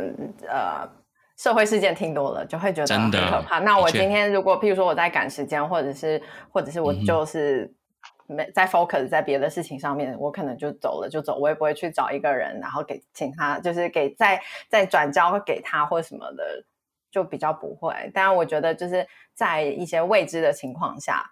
[0.48, 0.88] 呃
[1.36, 3.58] 社会事件听多了，就会觉得很可怕。
[3.58, 7.64] 那我今天如果譬如说我在赶时间，或者是或者是我就是。
[7.64, 7.74] 嗯
[8.28, 16.64] 没在 focus 在别的事情上面，我可能就走了就走，我也不会去找一个人，然后给请他，就是给再再转交给他或什么的，
[17.08, 17.94] 就比较不会。
[18.12, 21.24] 当然，我觉得就是在一些未知的情况下，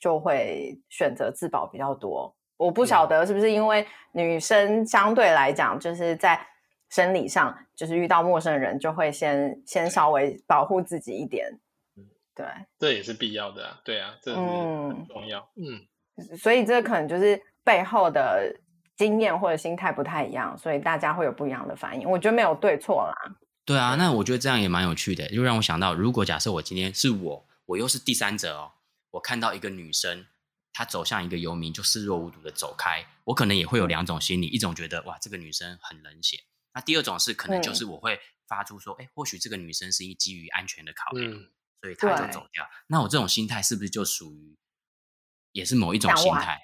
[0.00, 2.34] 就会选择自保比较多。
[2.56, 6.40] 我不晓得是不是因为女生相对来讲，就是在
[6.94, 11.58] 生理上，就是遇到陌生人就会先先稍微保护自己一点。
[11.96, 12.04] 嗯，
[12.34, 12.46] 对，
[12.78, 13.80] 这也是必要的啊。
[13.84, 15.40] 对啊，这是很重要。
[15.56, 15.74] 嗯。
[15.74, 18.54] 嗯所以这可能就是背后的
[18.96, 22.08] 经验或者心态不太一样，所以大家会有不一样的反应。
[22.08, 23.36] 我觉得没有对错啦。
[23.64, 28.70] 对啊，那我觉得这样也蛮有趣的，就让我想到，如果假设我今天是我，我又是第三者哦，
[29.10, 30.24] 我看到一个女生，
[30.72, 36.36] 她走向一个游民，就视若无睹的走开，我可能也会有两种心理，一种觉得哇，这个女生很冷血，
[36.74, 42.68] 那第二种是可能就是我会发出说，哎、嗯，或许这个女生是基于安全的考虑，嗯、所以她就走掉。
[42.88, 44.58] 那我这种心态是不是就属于？
[45.52, 46.62] 也是某一种心态，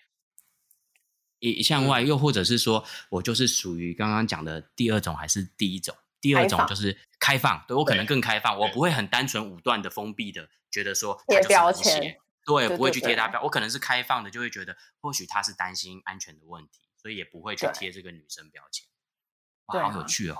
[1.38, 5.96] 一向外，又或者是说我就是属于刚刚讲的第二种，还是第一种？
[6.20, 18.88] 第二种就是开放，对，我可能更开放，我不会很单纯武断的封闭的，觉得说贴标签，对，不会去贴他标，我可能是开放的，就会觉得或许他是担心安全的问题，所以也不会去贴这个女生标签。
[19.74, 20.36] 哇，好有趣哦！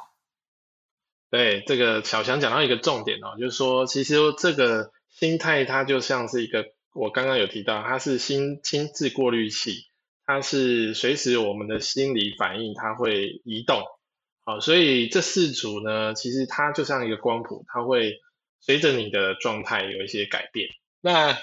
[1.31, 6.67] 对，这个小强讲到一个重点哦，就是说，其实这个心态它就像是一个。
[6.93, 9.85] 我刚刚有提到，它是心心智过滤器，
[10.27, 13.81] 它是随时我们的心理反应，它会移动。
[14.45, 18.19] 好，所以这四组呢，其实它就像一个光谱，它会
[18.59, 20.69] 随着你的状态有一些改变。
[21.01, 21.39] 那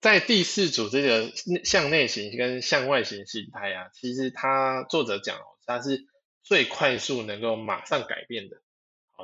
[0.00, 1.30] 在第四组这个
[1.62, 6.06] 向内型跟向外型心态啊，其实它作者讲哦，它是
[6.46, 8.56] 最快速能够马上改变的。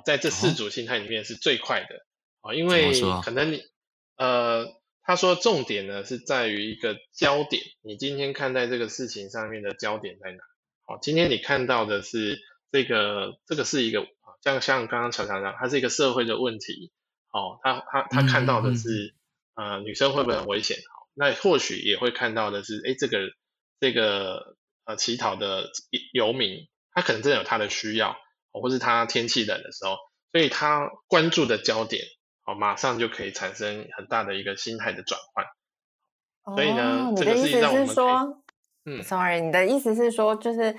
[0.05, 2.07] 在这四组心态里面是最快的
[2.41, 3.63] 啊，因为可能你
[4.17, 4.67] 呃，
[5.03, 10.39] 他说重点呢是在于一个焦点，你今天看待这个事情上面的焦点在哪？
[10.85, 14.07] 好，今天你看到的是这个，这个是一个
[14.43, 16.91] 像像刚刚小强讲，它是一个社会的问题，
[17.31, 19.15] 哦，他他他看到的是
[19.55, 20.79] 呃女生会不会很危险？
[20.79, 23.31] 好，那或许也会看到的是，哎，这个
[23.79, 25.71] 这个呃乞讨的
[26.13, 28.17] 游民，他可能真的有他的需要。
[28.55, 29.97] 或是他天气冷的时候，
[30.31, 32.03] 所以他关注的焦点，
[32.45, 35.43] 哦，马上就可以产生很大的一个心态的转换。
[36.43, 38.43] 哦，所以呢，你的意思是说，
[38.85, 40.77] 嗯，sorry，你的意思是说，就是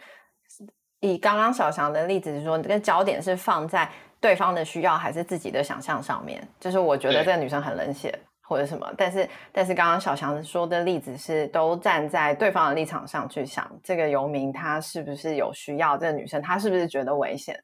[1.00, 6.48] 以刚刚小翔的例子是说，你这个焦点是放在对方的需要还是自己的想象上面？
[6.60, 8.14] 就是我觉得这个女生很冷血。
[8.46, 15.98] 或者什么，但是但是刚刚小强说的例子是都站在对方的立场上去想，这个游民他是不是有需要？
[15.98, 17.64] 这个女生她是不是觉得危险？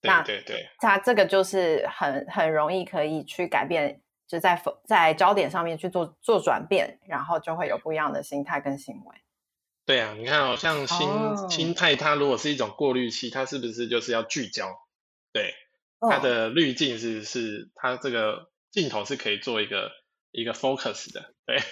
[0.00, 9.16] 那对对，他这个就是很很容易可以去改变，就在在焦点上面去做做转变，然后就会有不一样的心态跟行为。
[9.84, 11.50] 对啊，你看哦，像心、oh.
[11.50, 14.68] 心态，它如果是一种过滤器，它是不是就是要聚焦？
[15.32, 15.54] 对，
[16.00, 19.90] 它的滤镜是是它这个镜头是可以做一个。
[20.34, 21.62] 一个 focus 的，对，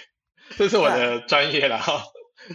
[0.57, 2.01] 这是我的专业了哈，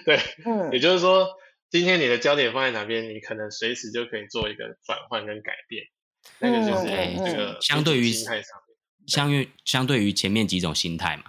[0.06, 1.28] 对，嗯，也就是说，
[1.70, 5.84] 今天你的焦点放在哪边，你可能随时就可以做一个转换跟改变，
[6.38, 6.86] 那个就是
[7.24, 11.24] 这个相对于心态上面，相于相对于前面几种心态嘛，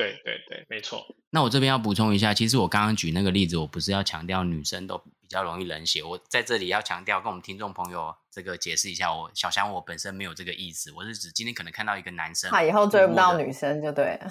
[0.00, 1.04] 对对对，没错。
[1.30, 14.28] 那我这边要补充一下，其实我刚刚举那个例子，我不是要强调女生都比较容易冷血，我在这里要强调跟我们听众朋友这个解释一下，我小翔我本身没有这个意思，我是指今天可能看到一个男生，他以后追不到女生就对了，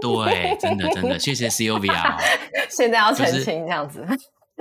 [0.00, 2.16] 对，真的真的，谢谢 Sylvia，
[2.70, 4.06] 现在要澄清这样子，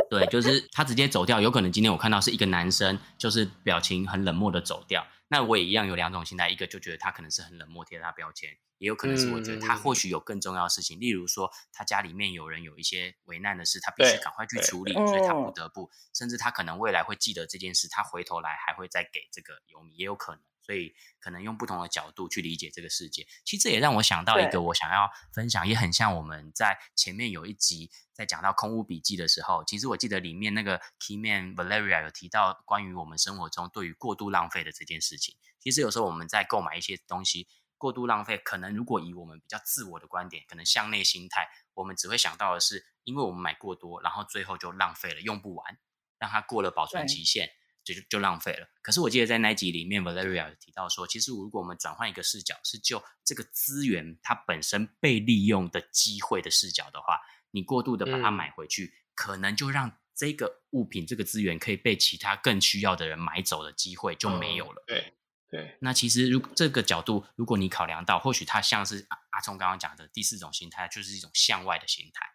[0.10, 8.58] 对，就是他直接走掉，有可能今天我看到是一个男生，就是表情很冷漠的走掉，那我也一样有两种心态，一个就觉得他可能是很冷漠贴他标签。
[8.78, 23.26] 也有可能是我觉得他或许有更重要的事情，嗯、例如说他家里面有人有一些危难的事，他必须赶快去处理，所以他不得不，嗯、甚至他可能未来会记得这件事，他回头来还会再给这个游民，也有可能，所以可能用不同的角度去理解这个世界。
[23.46, 35.38] 其实这也让我想到一个我想要分享，也很像我们在前面有一集在讲到空屋笔记的时候，其实我记得里面那个 Key Man Valeria 有提到关于我们生活中对于过度浪费的这件事情。
[35.60, 37.48] 其实有时候我们在购买一些东西。
[37.80, 45.78] 过度浪费，可能如果以我们比较自我的观点，可能向内心态，我们只会想到的是，因为我们买过多，然后最后就浪费了，用不完，
[46.18, 47.52] 让它过了保存期限，
[47.94, 48.68] 就就就浪费了。
[48.82, 57.20] 可是我记得在那集里面，Valeria 有提到说，其实如果我们转换一个视角，是就这个资源它本身被利用的机会的视角的话，
[57.52, 64.84] 你过度的把它买回去，嗯、可能就让这个物品、这个资源可以被其他更需要的人买走的机会就没有了。
[64.88, 65.14] 嗯、对。
[65.50, 72.26] 对，那其实如这个角度，如果你考量到，或许它像是阿阿聪刚刚讲的第四种心态，就是一种向外的心态，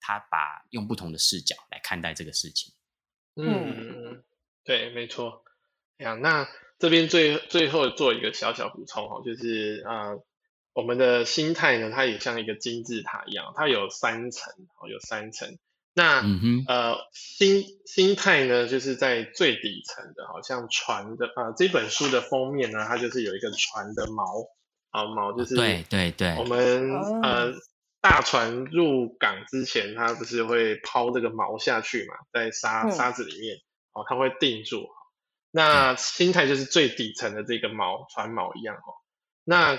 [0.00, 2.72] 他把用不同的视角来看待这个事情。
[3.34, 4.24] 嗯，
[4.66, 5.44] 对，没错。
[5.98, 6.46] 呀，那
[6.78, 10.24] 这边最最后做一个小小补充哦，就是啊、呃，
[10.74, 15.56] 我们的心态呢，它也像一个金字塔一样，它有三层，哦，有三层。
[15.94, 24.46] 那、嗯、哼呃心心态呢，就是在最底层的，好像船的啊、呃、这本书的封面呢，它就是有一个船的锚
[24.90, 27.54] 啊锚就是对对对，我们呃
[28.02, 33.56] 大船入港之前，它不是会抛这个锚下去嘛，在沙沙子里面
[33.96, 34.88] 哦，它会定住。
[35.50, 38.92] 那心态就是最底层的这个锚船锚一样哦。
[39.42, 39.78] 那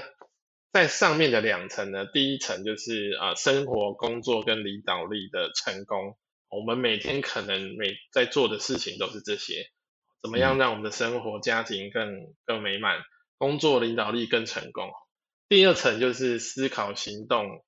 [0.74, 6.18] 在上面的两层呢，第一层就是啊、呃，生活、工作跟领导力的成功。
[6.50, 9.66] 我们每天可能每在做的事情都是这些，
[10.22, 13.02] 怎么样让我们的生活、家庭更更美满，
[13.38, 14.90] 工作、领导力更成功。
[15.50, 17.64] 第二层就是思考、行动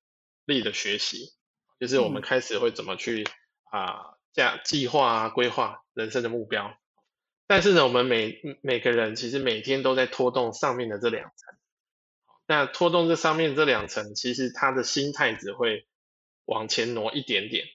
[0.46, 1.32] 力的学习，
[1.78, 3.24] 就是我们开始会怎么去
[3.70, 6.76] 啊，计计划啊，规划人生的目标。
[7.46, 11.56] 但是呢，我们每每个人其实每天都在拖动上面的这两层。
[12.46, 15.86] 那拖动这上面这两层，其实他的心态只会
[16.44, 17.66] 往前挪一点点。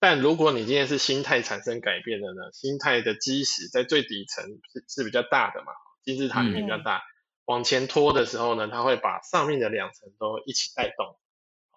[0.00, 2.52] 但如果你今天是心态产生改变的呢？
[2.52, 5.72] 心态的基石在最底层是是比较大的嘛，
[6.04, 7.02] 金字塔里面比较大，嗯、
[7.46, 11.18] 往前拖的时候呢，它会把上面的两层都一起带动。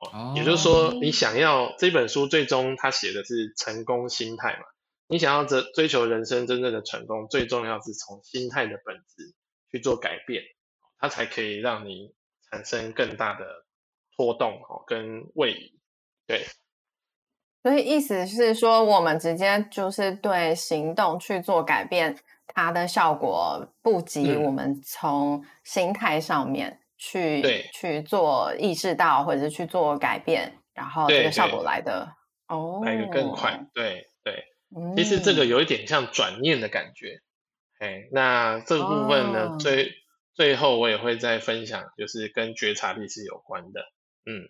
[0.01, 4.63] 哦，也就是说，你想要这本书最终他写的是成功心态嘛？
[5.07, 9.35] 你想要追追求人生真正的成功，最重要是从心态的本质
[9.71, 10.43] 去做改变。
[11.03, 12.13] 它才可以让你
[12.51, 13.43] 产生更大的
[14.15, 15.79] 拖动哦，跟位移，
[16.27, 16.45] 对。
[17.63, 22.15] 所以意思是说，我们直接就是对行动去做改变，
[22.47, 32.07] 它的效果不及我们从心态上面去、嗯、去做意识到，或者是去做改变，然后这个效果来的
[32.47, 33.59] 哦，来的更快。
[33.73, 37.17] 对对、嗯，其实这个有一点像转念的感觉。
[37.79, 39.91] 哎，那这个部分呢，哦、最
[40.35, 43.81] 最后我也会再分享，就是跟觉察力是有关的。
[44.27, 44.45] 嗯，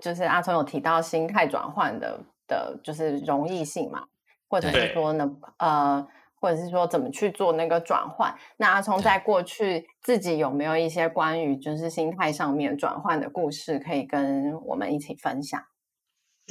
[0.00, 4.06] 就是阿聪有提到心态转换的的，就是容易性嘛，
[4.48, 6.08] 或者是说呢，呃。
[6.42, 8.34] 或者是说怎么去做那个转换？
[8.56, 15.62] 那阿聪在过去自己有没有一些关于就是心态上面转换的故事，可以跟我们一起分享？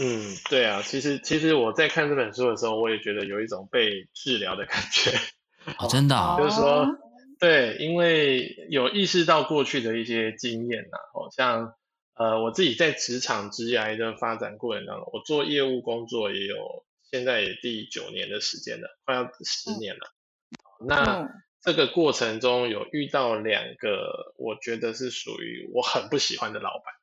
[0.02, 5.12] 嗯，对啊，其实其实我在看这本书的时候，我也觉得有一种被治疗的感觉。
[5.78, 6.38] 哦，真的啊？
[6.38, 6.88] 就是说，
[7.38, 11.74] 对，因为有意识到过去的一些经验呐，好像
[12.16, 16.86] 呃，我自己在职场职涯的发展过程当中，我做业务工作也有。
[17.12, 20.14] 现在也第九年的时间了，快要十年了。
[20.80, 21.30] 嗯、那
[21.62, 26.94] 这个过程中有遇到两个，我觉得是属于我很不喜欢的老板。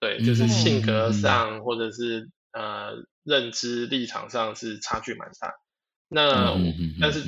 [0.00, 2.92] 对，就是性格上或者是呃
[3.22, 5.54] 认知立场上是差距蛮大。
[6.08, 6.56] 那
[7.00, 7.22] 但是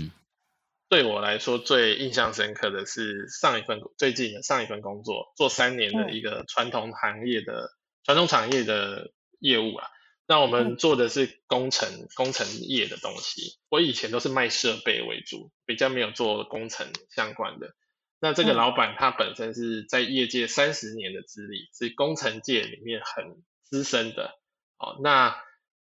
[0.88, 7.70] 对我来说最印象深刻的是上一份最近的上一份工作，做三年的一个传统行业的
[8.02, 9.86] 传统产业的业务啊。
[10.26, 17.74] 那我们做的是工程、嗯、工程业的东西，我以前都是卖设备为主，比较没有做工程相关的。
[18.20, 24.38] 那这个老板他本身是在业界三十年的资历，是工程界里面很资深的。
[24.78, 25.36] 哦，那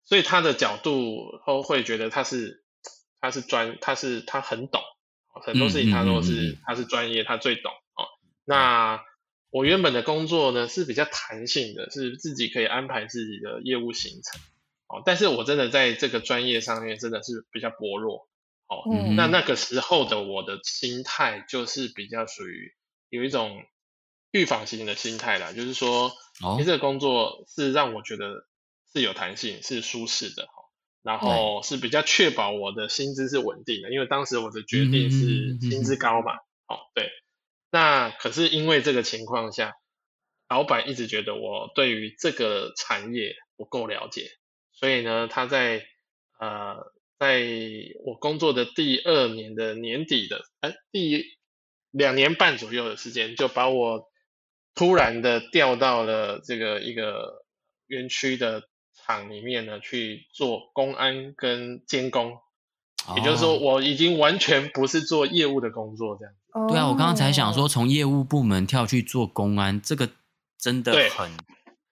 [0.05, 2.63] 所以他的角度都会觉得他是
[3.21, 4.83] 他是专他是他很懂，
[5.29, 7.73] 很多事情他都是、他是专业，他最懂。
[7.73, 8.05] 哦，
[8.45, 9.03] 那。
[9.57, 14.39] 我原本的工作呢是比较弹性的，是自己可以安排自己的业务行程，
[14.87, 18.29] 哦，但是我真的在这个专业上面真的是比较薄弱，
[18.69, 22.75] 哦，嗯、那那个时候的我的心态就是比较属于
[23.09, 23.63] 有一种
[24.31, 28.47] 预防型的心态啦，就是说，哦，这个工作是让我觉得
[28.93, 30.47] 是有弹性、是舒适的，
[31.03, 36.35] 然后是比较确保我的薪资是稳定的，因为当时我的决定是薪资高嘛，
[36.69, 37.09] 哦，对。
[37.71, 39.75] 那可是因为这个情况下，
[40.49, 44.31] 老板一直觉得我对于这个产业不够了解，
[44.73, 45.85] 所以呢，他在
[46.39, 47.45] 呃，在
[48.05, 51.25] 我工作的第二年的年底的，哎，第
[51.91, 54.09] 两年半左右的时间，就把我
[54.75, 57.45] 突然的调到了这个一个
[57.87, 58.63] 园区的
[58.95, 62.39] 厂里面呢，去做公安跟监工。
[63.17, 66.35] 也就是说，我已经完全不是做业务的工作，这样。
[66.69, 70.09] 对啊，我刚刚才想说，从业务部门跳去做公安，这个
[70.59, 71.31] 真的很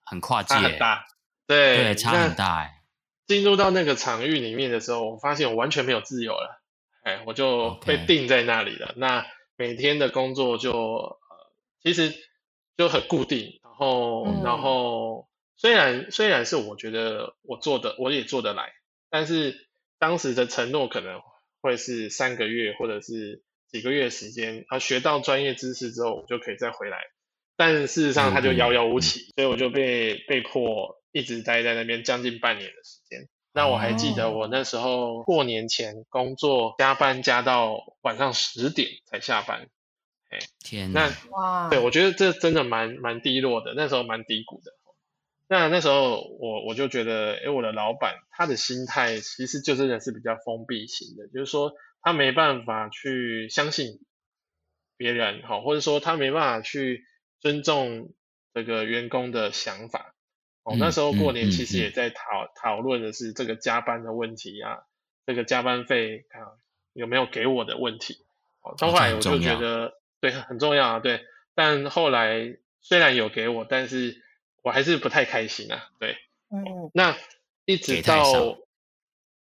[0.04, 1.04] 很跨界，很大，
[1.46, 2.82] 对，对，差很大哎。
[3.26, 6.62] 进入到那个场域里面的时候，我发现我完全没有自由了，
[7.02, 8.88] 哎，我就被定在那里了。
[8.88, 8.94] Okay.
[8.96, 11.18] 那每天的工作就呃，
[11.82, 12.14] 其实
[12.76, 18.72] 就很固定，然后、嗯、然后虽然虽然是我觉得我做的我也做得来，
[19.10, 19.62] 但是。
[19.96, 21.22] 当时的承诺可能
[21.62, 23.42] 会是三个月或者是
[23.74, 26.98] 几个月时间，啊，学到专业知识之后，我就可以再回来。
[27.56, 33.28] 但事实上，他就遥遥无期，所以我就被被迫一直待在那边将近半年的时间。
[33.52, 39.68] 那我还记得我那时候过年前工作加班加到晚上十点才下班。
[40.30, 44.70] 哎，天哪，那哇，对，我觉得这真的蛮蛮低落的，那时候蛮低谷的。
[45.48, 51.72] 那那时候我我就觉得，哎，我的老板他的心态其实就真的是比较封闭型的，就是说
[52.04, 54.00] 他没办法去相信
[54.96, 57.04] 别人，好，或者说他没办法去
[57.40, 58.12] 尊重
[58.52, 60.14] 这个员工的想法。
[60.62, 64.84] 哦，那时候过年其实也在讨讨论的是这个加班的问题啊，
[65.26, 66.54] 这个加班费啊
[66.92, 68.24] 有没有给我的问题。
[68.60, 71.24] 哦，后来我就觉得对很重要啊，对，
[71.56, 74.22] 但后来虽然有给我，但是。
[74.64, 76.16] 我还是不太开心啊，对，
[76.48, 77.14] 嗯，那
[77.66, 78.32] 一直到，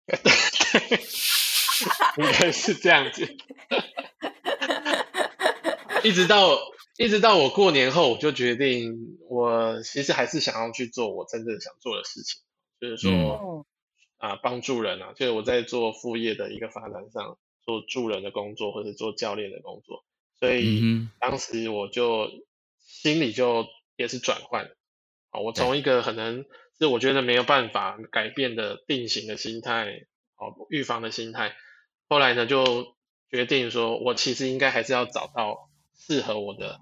[0.08, 0.18] 对，
[2.18, 3.24] 应该是这样子，
[6.04, 6.58] 一直到
[6.98, 12.42] 一直到我过年后，我就决定，我其实还是想要去做我真正想做的事情，
[12.80, 13.66] 就是说，
[14.20, 20.04] 嗯、啊，帮助人啊，就是我在做副业的一个发展上，做助人的工作或者做教练的工作，
[20.40, 22.30] 所以当时我就
[22.80, 23.66] 心里就
[23.96, 24.66] 也是转换。
[25.30, 26.46] 啊，我从一个可能
[26.78, 31.56] 是我觉得没有办法改变的定型的心态，哦，预防的心态，
[32.12, 32.94] 后来呢就
[33.30, 36.82] 决定说，我其实应该还是要找到适合我的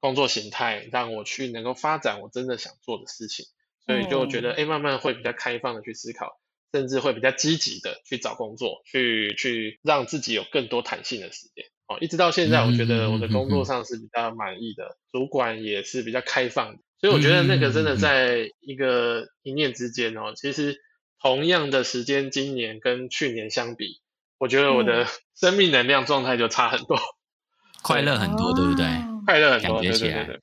[0.00, 3.44] 工作形态，让我去能够发展我真的想做的事情，
[3.84, 6.40] 所以就觉得，哎，慢慢会比较开放的去思考，
[6.72, 11.66] 甚至会比较积极的去找工作，去去让自己有更多弹性的时间。
[11.86, 20.80] 哦，一直到现在，我觉得我的工作上是比较满意的，嗯嗯嗯、主管也是比较开放的，所以我觉得那个真的在一个一念之间哦，其实
[21.20, 24.00] 同样的时间，今年跟去年相比，
[24.38, 26.98] 我觉得我的 生命能量状态就差很多，
[27.82, 28.86] 快乐很多，对不对？
[29.24, 30.40] 快乐很多，对对对对对，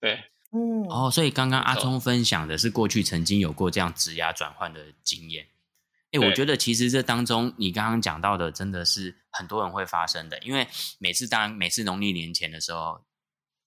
[0.00, 5.48] 对，嗯，哦，所以刚刚阿聪分享的是过去曾经有过这样职涯转换的经验。
[6.12, 10.68] 哎，我觉得其实这当中，你刚刚讲到的真的是很多人会发生的，因为
[10.98, 13.04] 每次当每次农历年前的时候，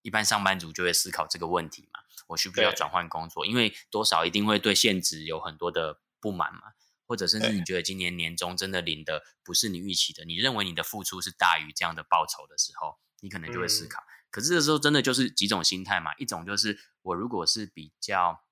[0.02, 3.46] 一般上班族就会思考这个问题嘛，我需不需要转换工作？
[3.46, 6.62] 因为多少一定会对现职有很多的不满嘛，
[7.08, 14.04] 或者甚至你觉得今年年终真的领的不是你预期的，你认为你的付出是大于这样的报酬的时候，你可能就会思考。
[14.30, 18.44] 可是这时候真的就是几种心态嘛，一种就是我如果是比较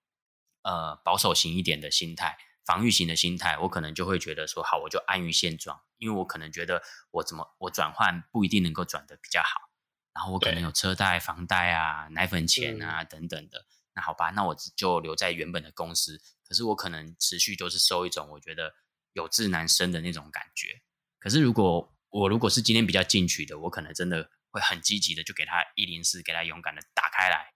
[0.64, 2.38] 呃保守型一点的心态。
[2.66, 6.82] 防御型的心态，我可能就会觉得说好，我就安于现状，因为我可能觉得
[7.12, 9.70] 我怎么我转换不一定能够转得比较好，
[10.16, 13.68] 然后我可能有车贷、房贷啊、奶粉钱啊等等的。
[13.96, 18.74] 那好吧，那我就留在原本的公司，可是我可能持续都是收一种我觉得
[19.14, 20.82] 有志难伸的那种感觉。
[21.20, 27.54] 可是如果我如果是今天比较进取的，我可能真的会很积极的就给他一零四，给他勇敢的打开来，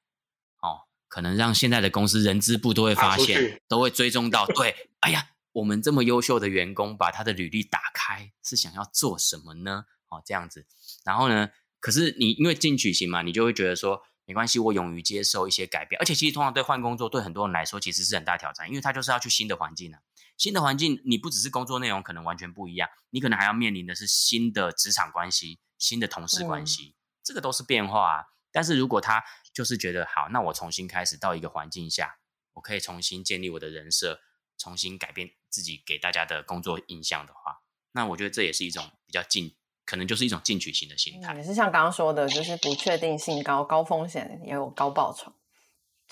[0.61, 0.87] 哦。
[1.11, 4.45] 可能让现在的公司人资部都会发现，都会追踪到。
[4.53, 9.85] 对，哎呀，我们这么优秀的员工，把他的履历打开，是想要做什么呢？
[10.09, 10.67] 哦，这样子。
[11.03, 15.99] 然后呢，可是你因为进取型嘛，你就会觉得说，没关系，我勇于接受一些改变。
[15.99, 19.99] 而且其实通常对换工作，对很多人来说，其实是很大挑战，因为他就是要去新的环境啊。
[20.37, 28.25] 新的环境，你不只是工作内容可能完全不一样，你可能还要面临的是新的职场关系、新的同事关系，嗯、这个都是变化啊。
[28.51, 32.19] 但是如果他就是觉得好，那我重新开始到一个环境下，
[32.53, 34.21] 我可以重新建立我的人设，
[34.59, 37.63] 重新改变自己给大家的工作印象的话，
[37.93, 39.55] 那我觉得这也是一种比较进，
[39.89, 41.33] 可能就是一种进取型的心态。
[41.33, 45.33] 也是像刚刚说的，就是不确定性高，高风险也有高报酬。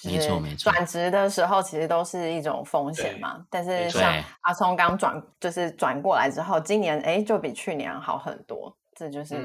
[0.03, 0.71] 没错没错。
[0.71, 9.36] 转职的时候其实都是一种风险嘛，但是像阿聪刚转就是转过来之后，今年哎就比去年好很多，这就是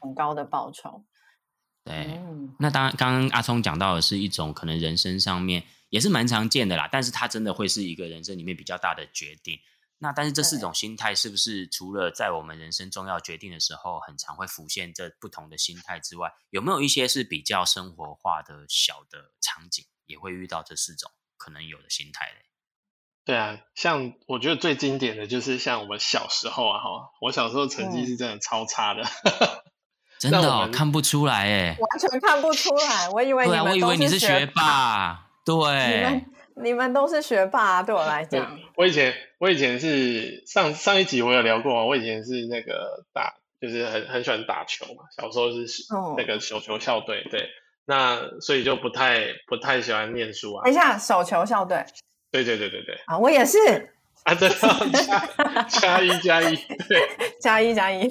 [0.00, 1.04] 很高的报酬。
[1.84, 2.18] 对，
[2.58, 9.58] 那当然，刚刚阿聪讲到的是一种可能人生上面也是蛮常见的啦，但是它真的会是一个人生里面比较大的决定。
[10.02, 22.44] 那但是这四种心态是不是除了在我们人生重要决定的时候，很常会浮现这不同的心态之外，有没有一些是比较生活化的小的场景，也会遇到这四种可能有的心态嘞？
[23.24, 29.02] 对啊，像我觉得最经典的就是像我们小时候啊，哈，我小时候成绩是真的超差的。
[29.06, 29.62] 嗯
[30.18, 33.08] 真的哦，看不出来哎，完全看不出来。
[33.10, 35.28] 我以为你们都是学霸，我以为你是学霸。
[35.44, 36.24] 对，
[36.56, 38.58] 你们都是学霸，啊对我来讲。
[38.76, 45.04] 我以前我以前是上上一集我有聊过，我以前是那个打，就是很很喜欢打球嘛。
[45.16, 45.66] 小时候是
[46.16, 47.48] 那个手球校队，对。
[47.84, 50.64] 那所以就不太不太喜欢念书啊。
[50.64, 51.84] 等一下，手球校队。
[52.30, 52.94] 对对对对对。
[53.06, 53.58] 啊，我也是。
[54.22, 56.54] 啊，对，加加一加一，
[56.88, 57.08] 对，
[57.40, 58.08] 加 一加一。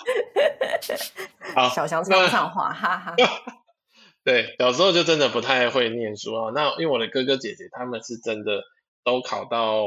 [1.54, 3.16] 好，小翔唱唱话，哈哈。
[4.30, 6.52] 对，小时候就真的不太会念书啊。
[6.54, 8.62] 那因为我的哥哥姐姐他们是真的
[9.02, 9.84] 都考到，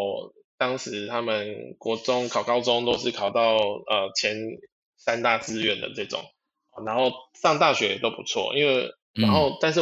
[0.57, 4.35] 当时他们国中考高中都是考到呃前
[4.97, 6.21] 三大志愿的这种，
[6.85, 8.53] 然后上大学也都不错。
[8.53, 9.79] 因为然后、嗯、但是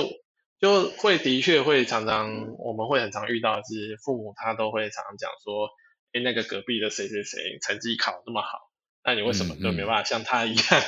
[0.60, 5.70] 就会的确会常常我们会很常遇到的是父母他都会常常讲说，
[6.14, 8.70] 哎，那个隔壁的谁谁谁成绩考那么好。
[9.04, 10.66] 那你为什么就没办法像他一样？
[10.70, 10.86] 嗯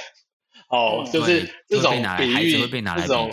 [0.69, 3.31] 嗯、哦，就是这种比喻，这种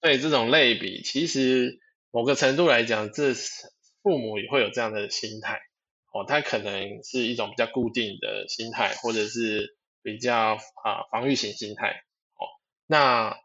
[0.00, 1.78] 对这种类比，其实
[2.10, 3.34] 某个程度来讲，这
[4.02, 5.60] 父母也会有这样的心态。
[6.12, 12.02] 哦，他可能是一种比较固定的心态，或者是比较啊防御型心态。
[12.34, 12.42] 哦，
[12.86, 13.36] 那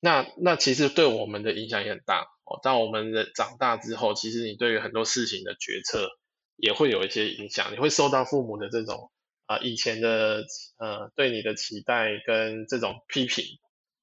[0.00, 2.22] 那那其实对我们的影响也很大。
[2.44, 6.08] 哦，当我们的长大之后，其实你对于很多事情的决策
[6.56, 9.10] 也会有一些影响，你会受到父母的这种。
[9.46, 10.44] 啊，以前的
[10.78, 13.44] 呃，对你的期待跟这种批评，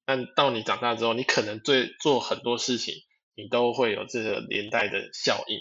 [0.08, 2.94] 但到你长大之后，你可能对做很多事情，
[3.34, 5.58] 你都会有这个连带的效应，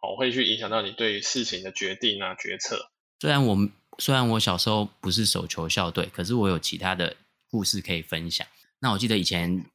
[0.00, 2.92] 好，会去影响到你对事情的决定啊、决策。
[3.18, 3.56] 虽然我
[3.98, 7.16] 虽然我小时候不是手球校队，可是我有其他的
[7.50, 8.46] 故事可以分享。
[8.78, 9.66] 那我记得以前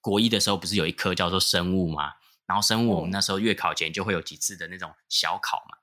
[0.00, 2.12] 国一的时候，不是有一科叫做生物吗？
[2.46, 5.78] 然后生物我们那时候月考前就会有几次的那种小考嘛，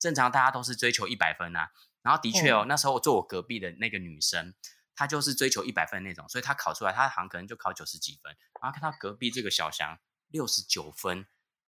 [0.00, 1.70] 正常大家都是追求一百分啊。
[2.02, 4.54] 然后的确哦，那时候我坐我隔壁的那个女生，
[4.94, 8.36] 她就是追求一百分那种，所以他考出来，他好像可能就考九十几分。
[8.60, 11.26] 然后看到隔壁这个小翔六十九分，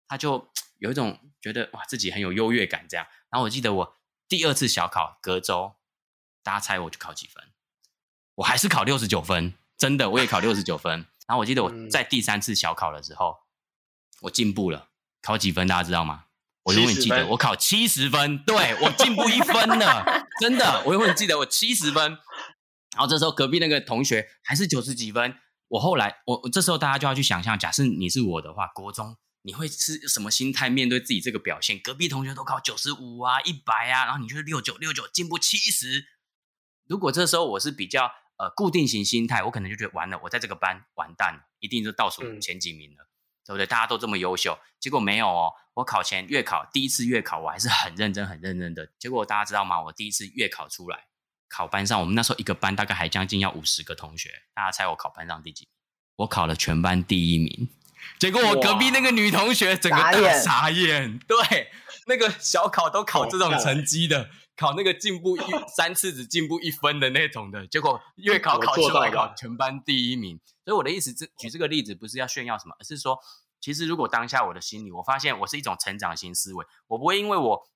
[0.07, 3.05] 他就 有一种觉得哇自己很有优越感这样。
[3.29, 3.97] 然后我记得我
[4.27, 5.75] 第二次小考隔周，
[6.43, 7.51] 大家猜我去考几分？
[8.35, 11.05] 我还是考六十九分，真的我也考六十九分。
[11.27, 13.37] 然后我记得我在第三次小考的时候，
[14.21, 14.89] 我进步了，
[15.21, 16.25] 考几分大家知道吗？
[16.63, 20.05] 我永远记得我考七十分，对，我进步一分了，
[20.41, 22.17] 真的，我永远记得我七十分。
[22.95, 25.35] 然后这时候隔壁那个同学还是九十几分。
[25.69, 31.79] 我后来，我这时候大家就要去想象，假设你是我的话，国中你会是什么心态面对自己这个表现？
[31.79, 36.03] 隔壁同学都考九十五啊、一百啊，然后你就是六九六九进步七十。
[36.87, 43.07] 如果这时候我是比较呃固定型心态，我可能就觉得完了，我在这个班完蛋了，一定是倒数前几名了，嗯、
[43.47, 43.65] 对不对？
[43.65, 45.53] 大家都这么优秀，结果没有哦。
[45.75, 48.91] 我考前月考第一次月考，我还是很认真、很认真的。
[48.99, 49.81] 结果大家知道吗？
[49.83, 51.05] 我第一次月考出来。
[51.51, 55.67] 考班上，我们那时候一个班大概还将近要五十个同学，大家猜我考班上第几？
[56.15, 57.69] 我考了全班第一名。
[58.17, 61.37] 结果我隔壁那个女同学整个大傻眼，对，
[62.07, 65.41] 那个小考都考这种成绩的， 考那个进步一
[65.75, 70.39] 三次只进步一分的那种的，结果月考考出来考全班第一名。
[70.63, 73.19] 所以我的意思，这举这个例子不是要炫耀什么，而是说，
[73.59, 77.67] 其实如果当下我的心里，我发现我是一种成长型思维，我不会因为我。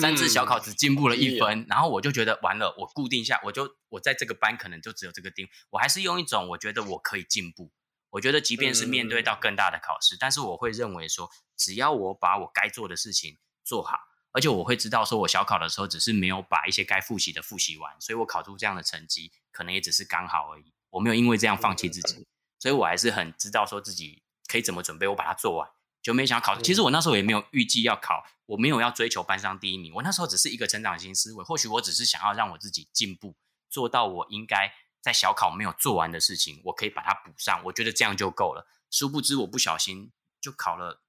[0.00, 7.70] 三次小考只进步了一分，嗯、然后我就觉得完了，我固定下，我就我在这个班可能就只有这个定，我还是用一种我觉得我可以进步，
[8.10, 13.98] 我觉得即便是面对到更大的考试，嗯、但是我会认为说，只要我把我该做的事情做好，
[14.32, 22.26] 而且我会知道说我小考的时候只是没有把一些该复习的复习完，所以我考出这样的成绩，可能也只是刚好而已，我没有因为这样放弃自己，
[22.58, 25.68] 所以我还是很知道说自己可以怎么准备，我把它做完。
[26.02, 29.92] 就没想考，其实我那时候也没有预计要考，我没有要追求班上第一名。
[29.94, 33.34] 我那时候只是一个成长型思维，或许我只是想要让我自己进步，
[33.68, 34.72] 做到我应该
[35.02, 37.60] 在小考没有做完的事情，我可以把它补上。
[37.66, 38.66] 我觉得这样就够了。
[38.90, 41.02] 殊不知我不小心就考了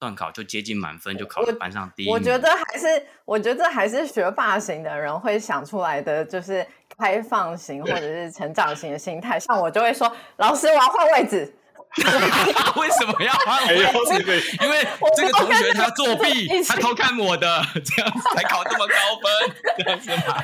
[0.00, 2.12] 段考，就接近满分，就考了班上第一名。
[2.12, 6.66] 我，我觉得还是，我觉得还是学霸型的人会想出来的，就是
[6.98, 9.38] 开放型或者是成长型的心态。
[9.38, 11.56] 像我就会说，老师我要换位置。
[12.80, 13.76] 为什么要换位
[14.22, 14.56] 置？
[14.62, 20.42] 因为这个同学他作弊，他偷看我的，这样子才考这么高分， 这样子吗？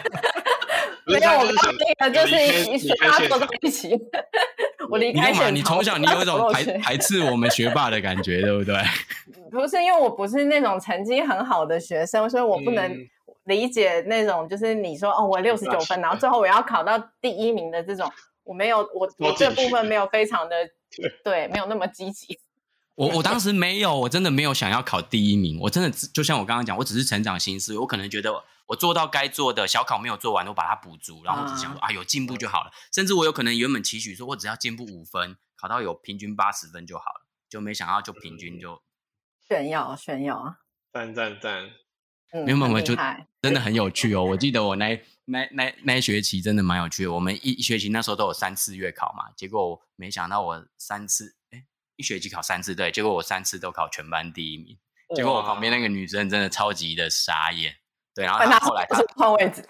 [1.06, 1.54] 没有，我们
[1.98, 3.98] 那个就是一学霸坐在一起。
[4.90, 8.76] 我离开嘛，你从小你有一种排排斥我们学霸的感觉，对不对？
[9.50, 12.94] 不是，因为我不是那种成绩很好的学生，所以我不能
[13.44, 18.10] 理解那种就是你说哦，我六十九分，然后最后我要考到第一名的这种，
[18.44, 20.54] 我没有，我我这部分没有非常的。
[21.24, 22.38] 对，没有那么积极。
[22.94, 25.60] 我我当时没有，我真的没有想要考第一名。
[25.60, 32.72] 我真的就像我刚刚讲，我只是成长心思，我可能觉得我做到该做的，小考没有做完，我把它补足，然后我只想说啊，有进步就好了。
[32.92, 38.82] 甚至我有可能原本期许说，我只要进步五分，考到有平均八十分就好了，就没想到就平均就
[39.46, 40.56] 炫耀炫耀啊！
[40.92, 41.70] 赞赞赞！
[42.32, 42.94] 没有没有，就
[43.42, 44.24] 真的很有趣哦。
[44.24, 45.00] 我记得我那。
[45.30, 51.62] 那那那一学期真的蛮有趣的，我们一一学期那时候都有三次月考嘛，结果我没想到我三次，哎，
[51.96, 54.78] 一学期考三次，对，结果我三次都考全班第一名，
[55.14, 57.74] 结果我旁边那个女生真的超级的傻眼，
[58.14, 59.62] 对，然后她后来她换位置，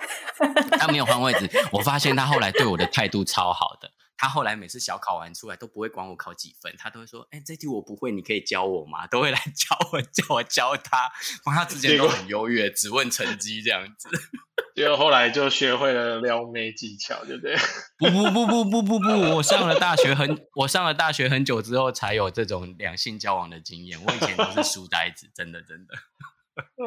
[0.79, 3.91] 她没有换位置，我发现她后来对我的态度超好的。
[4.19, 11.09] 他后来每次小考完出来都不会管我考几分，他都会说：“哎，这题我不会，你可以教我吗？”都会来 教我，叫我教他。
[11.45, 14.09] 他之前都很优越，只问成绩这样子。
[14.75, 17.57] 结果后来就学会了撩妹技巧，对 不对？
[17.99, 24.03] 不不不不不不不，我上了大学很，我上了大学很久之后才有这种两性交往的经验。
[24.05, 25.95] 我以前都是书呆子，真的真的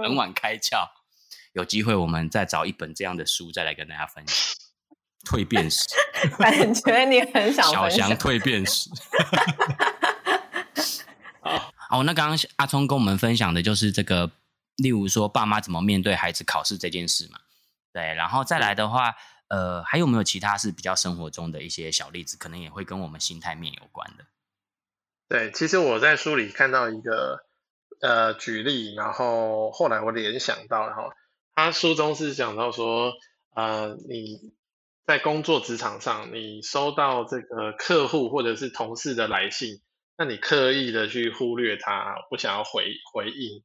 [0.04, 0.90] 很晚开窍。
[1.54, 4.38] 有机会我们再找一本这样的书，再来跟大家分享。
[5.26, 5.86] 蜕变史，
[6.38, 8.90] 感觉你很想小翔蜕变史。
[11.90, 14.32] 哦，那刚刚阿聪跟我们分享的就是这个，
[14.78, 17.40] 例如说爸妈怎么面对孩子考试这件事嘛。
[17.92, 19.14] 对，然后再来的话，
[19.50, 24.24] 呃，还有没有其他是比较生活中的一些小例子，可能也会跟我们心态面有关的？
[25.28, 27.44] 对，其实我在书里看到一个
[28.00, 31.12] 呃举例，然后后来我联想到，然后
[31.54, 33.12] 他书中是讲到说，
[33.54, 34.54] 呃，你。
[35.06, 39.82] 在工作职场上，你收到这个客户或者是同事的来信，
[40.16, 43.64] 那你刻意的去忽略他，不想要回回应，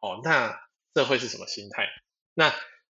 [0.00, 0.58] 哦，那
[0.94, 1.86] 这会是什么心态？
[2.34, 2.52] 那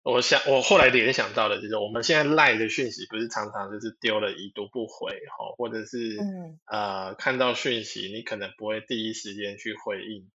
[0.04, 10.30] 我想，我后来联想到的就是，我们现在赖的讯息不是常常就是丢了已读不回，哦，或者是、嗯、呃看到讯息你可能不会第一时间去回应，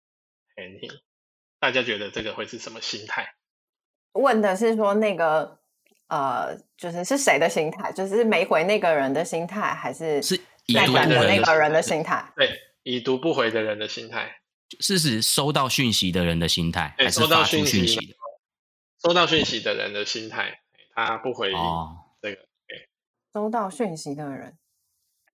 [1.59, 3.33] 大家觉得这个会是什么心态？
[4.11, 5.59] 问的是说那个。
[6.07, 7.91] 呃，就是是谁的心态？
[7.91, 10.35] 就是没回那个人的心态，还是是
[10.67, 12.31] 已读的那个人的心态？
[12.35, 12.49] 对，
[12.83, 14.29] 已读不回的人的心态。
[14.79, 18.15] 是指收到讯息的人的心态，还是发出讯息的？
[19.03, 20.59] 收到讯息的人的心态，
[20.93, 21.57] 他不回应
[22.21, 22.41] 这个。
[23.33, 24.57] 收到讯息的人，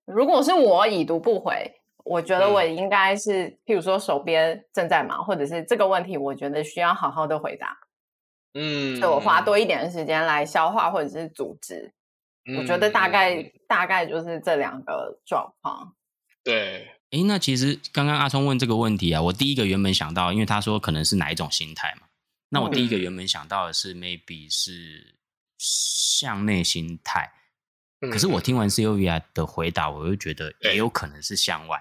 [0.05, 1.71] 如果是我已读不回，
[2.03, 7.77] 我觉得我应该是，嗯、譬如说手边正在忙，或者是这个问题，我觉得需要好好的回答。
[8.53, 11.93] 嗯，所以我花多一点的时间来消化或者是组织。
[12.45, 15.93] 嗯、我觉得大概、嗯、大概就是这两个状况。
[16.43, 22.07] 对，哎，那其实刚刚阿聪问这个问题啊，我第一个原本想到，因为他说可能是哪一种心态嘛，
[22.49, 25.15] 那我第一个原本想到的是 maybe 是
[25.59, 27.31] 向内心态，
[28.01, 31.79] 嗯、可是我听完 Sylvia 的回答，我又觉得也有可能是向外。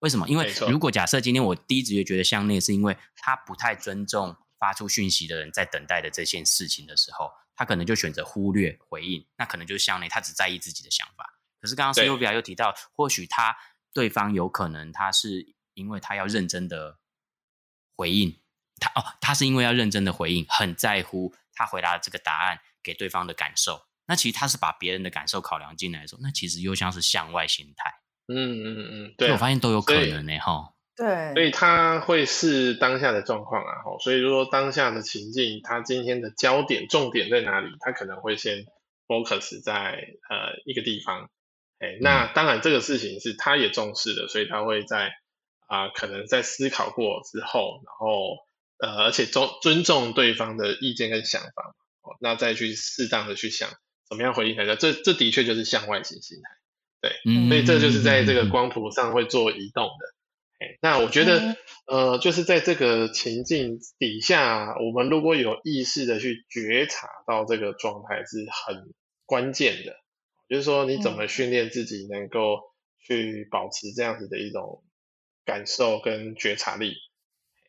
[0.00, 0.28] 为什么？
[0.28, 11.40] 因为如果假设今天我第一直觉觉得向内，是因为他不太尊重发出讯息的人在等待的这件事情的时候，他可能就选择忽略回应，那可能就是向内，他只在意自己的想法。
[11.60, 13.56] 可是刚刚 Sylvia 又提到，或许他。
[13.94, 16.96] 对方有可能他是因为他要认真的
[17.94, 18.40] 回应
[18.80, 23.86] 他哦，他是因为要认真的回应，很在乎他回答的这个答案给对方的感受。
[24.06, 27.92] 那其实他是把别人的感受考量进来的时候，那其实又像是向外心态。
[28.28, 30.72] 嗯嗯嗯，对，我发现都有可能呢，哈。
[30.94, 33.98] 对，所以他会是当下的状况啊，吼。
[33.98, 38.66] 所以如果当下的情境，他今天的焦点重点在哪里，他可能会先
[39.08, 41.30] focus 在呃一个地方。
[41.78, 45.10] 哎，那当然，这个事情是他也重视的，所以他会在
[45.66, 48.36] 啊、呃，可能在思考过之后，然后
[48.78, 53.70] 呃，而且尊尊重对方的意见跟想法，哦，那再去适当的去想
[54.08, 56.50] 怎么样回应大家，这这的确就是向外型心态，
[57.00, 60.21] 对，嗯、所以这就是在这个光谱上会做移动的。
[60.62, 61.56] 哎，那我觉得、嗯、
[61.86, 68.94] 呃，就是在这个情境底下，我们如果有意识的去觉察到这个状态是很
[69.26, 69.96] 关键的。
[70.48, 72.60] 就是说，你怎么训练自己能够
[73.00, 74.84] 去保持这样子的一种
[75.44, 76.94] 感受跟觉察力？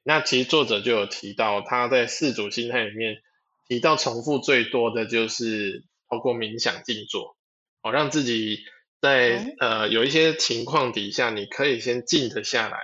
[0.04, 3.22] 那其实作者就有提到，他在四组心态里面
[3.68, 7.38] 提到重复最多的就是透过冥想静坐，
[7.82, 8.60] 哦，让自己
[9.04, 12.80] 在呃有一些情况底下，你可以先静得下来，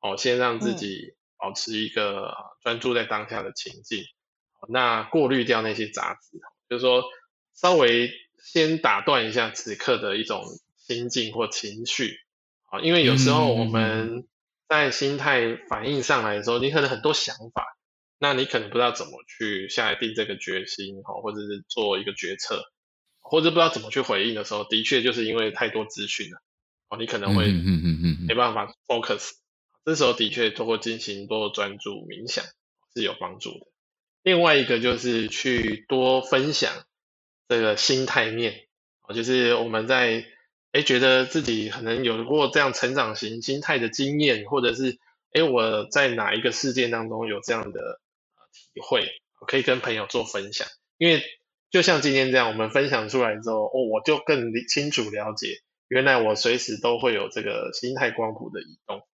[0.00, 4.04] 哦，先让自己保持一个专注在当下的情境，
[4.68, 7.04] 那过滤掉那些杂质，就是说
[7.54, 8.10] 稍微。
[8.42, 10.42] 先打断一下此刻的一种
[10.78, 12.16] 心境或情绪，
[12.70, 14.26] 啊，因为有时候我们
[14.66, 17.66] 在心态反应上来的时候，你可能很多想法，
[18.18, 22.64] 那你可能不知道怎么去下来定这个决心，哈，或者是做一个决策，
[23.30, 26.42] 或者不知道怎么去回应的时候，的确就是因为太多资讯了，
[26.88, 27.52] 哦，你可能会
[28.26, 29.30] 没办法 focus，
[29.84, 32.44] 这时候的确通过进行多专注冥想
[32.94, 33.66] 是有帮助的。
[34.22, 36.72] 另外一个就是去多分享。
[37.48, 38.68] 这个心态面，
[39.12, 40.24] 就是我们在
[40.70, 45.00] 诶觉得自己可能有过这样成长型心态的经验，或者是
[45.32, 48.00] 诶我在哪一个事件当中有这样的
[48.52, 49.04] 体会，
[49.48, 50.68] 可以跟朋友做分享。
[50.96, 51.24] 因为
[51.70, 59.06] 就像今天这样，我们分享出来之后，哦，我就更清楚了解，原来我随时都会有这个心态光谱的移动。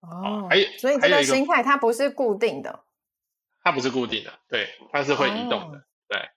[0.00, 2.84] 哦，还有，所以这个心态它不是固定的，
[3.62, 6.28] 它不是固定的，对，它是会移动的，哦、对。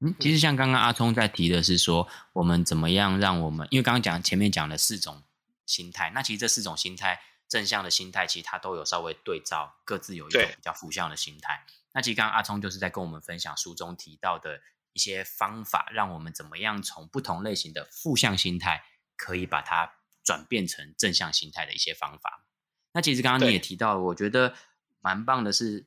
[0.00, 5.22] 嗯，其实像刚刚阿聪在提的是说，我们怎么样让我们，因为刚刚讲前面讲了四种
[5.66, 11.66] 心态，那其实这四种心态，正向的心态，其实它都有稍微对照，各自有一种比较负向的心态。
[11.92, 14.60] 那其实刚刚阿聪就是在跟我们分享书中提到的
[14.92, 18.84] 一些方法，让我们怎么样从不同类型的负向心态，
[19.16, 22.44] 可以把它转变成正向心态的一些方法。
[22.92, 24.54] 那其实刚刚你也提到，我觉得
[25.00, 25.86] 蛮棒的是。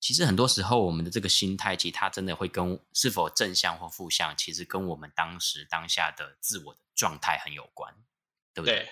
[0.00, 7.94] 其实很多时候，我们的这个心态，其实它真的会跟是否正向或负向，其实跟我们当时当下的自我的状态很有关，
[8.52, 8.80] 对不对？
[8.80, 8.88] 对，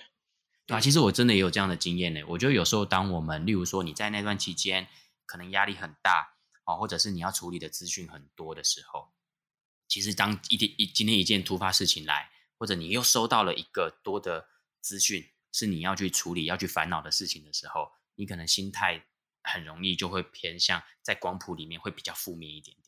[0.65, 2.23] 对啊，其实我真的也有这样的经验呢。
[2.29, 4.87] 我觉得有时候，当我们例如说你在那段期间
[5.25, 9.13] 可能压力很大啊，或者是你要处理的资讯很多的时候，
[9.87, 14.47] 其实当一天一今天一件突发事情来，或者你又收到了一个多的
[14.81, 19.05] 资讯，是你要去处理、要去烦恼的事情的时候，你可能心态。
[19.45, 22.87] 很容易就会偏向在光谱里面会比较负面一点点，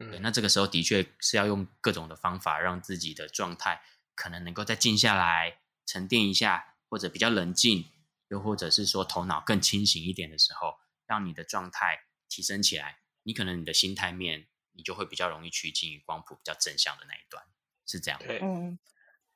[0.00, 3.80] 嗯，对，那这个时候的确是要用各种的方法让自己的状态
[4.14, 7.90] 可能能够再静下来沉淀一下，或者比较冷静，
[8.28, 10.76] 又或者是说头脑更清醒一点的时候，
[11.08, 11.98] 让你的状态
[12.28, 17.42] 提升起来，你可能你的心态面你就会比较容易趋近于光谱比较正向的那一端，
[17.86, 18.20] 是这样。
[18.20, 18.78] 对，嗯，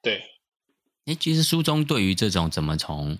[0.01, 0.23] 对。
[1.07, 3.18] 哎，其实书中对于这种怎么从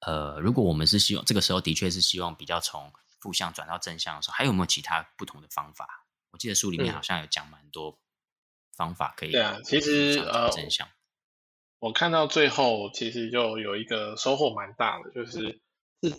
[0.00, 5.86] 呃，如果我们是希望这个时候的确是希望比较从负向转到正向的时候，还有没有其他不同的方法？
[6.32, 8.00] 我记得书里面好像有讲蛮多
[8.74, 9.32] 方法可以。
[9.32, 10.88] 对啊，其实呃，正向。
[11.78, 15.60] 我看到最后其实就有一个收获蛮大的，就是
[16.00, 16.10] 自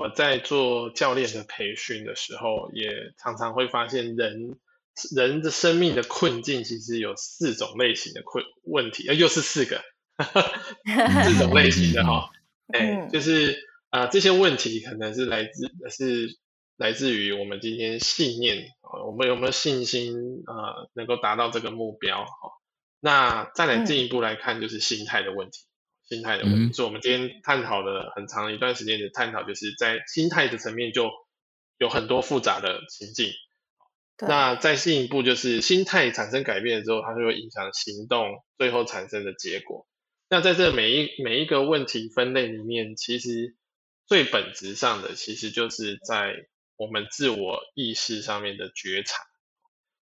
[0.00, 4.58] 我在做教练的培训的时候，也常常会发现人
[5.14, 9.82] 人的生命的困境其实有四种类型的困问题，呃，又是四个，
[11.28, 12.30] 四种类型的哈，
[12.72, 16.38] 哎，就是啊、呃，这些问题可能是来自是
[16.78, 22.32] 来自于我们今天信念啊，我们有没有信心啊、呃，能够达到这个目标哈？
[23.00, 25.66] 那再来进一步来看，就是心态的问题。
[26.10, 31.08] 心态的问题，所以我们今天探讨了很长一段时间的探讨，就是在心态的层面就
[31.78, 33.30] 有很多复杂的情境。
[34.18, 39.86] 那再进一步，就是心态产生改变之后，它就会影响行动，最后产生的结果。
[40.28, 43.54] 那在这每一每一个问题分类里面，其实
[44.06, 46.34] 最本质上的，其实就是在
[46.76, 49.22] 我们自我意识上面的觉察。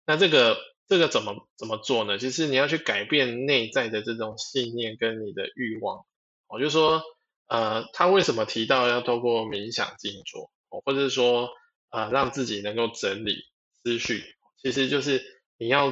[0.05, 0.57] 那这个。
[0.93, 2.19] 这个怎么怎么做呢？
[2.19, 6.05] 其实你要去改变内在的这种信念跟你的欲望。
[6.45, 7.01] 我就说，
[7.47, 11.49] 呃，他为什么提到要透过冥想静坐，或者是说，
[11.89, 13.37] 呃，让自己能够整理
[13.83, 14.23] 思绪，
[14.61, 15.23] 其实就是
[15.57, 15.91] 你要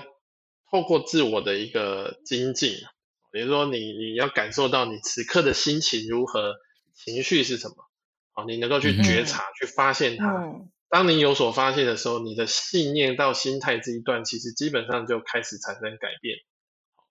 [0.70, 2.76] 透过自我的一个精进，
[3.32, 6.58] 比如说你你要感受到你此刻的心情如何，
[6.93, 7.76] 情绪是什么，
[8.34, 10.43] 啊，你能够去觉察，嗯、去发现它。
[10.43, 16.38] 嗯当你有所发现的时候，你的信念到心态这一段，其实基本上就开始产生改变。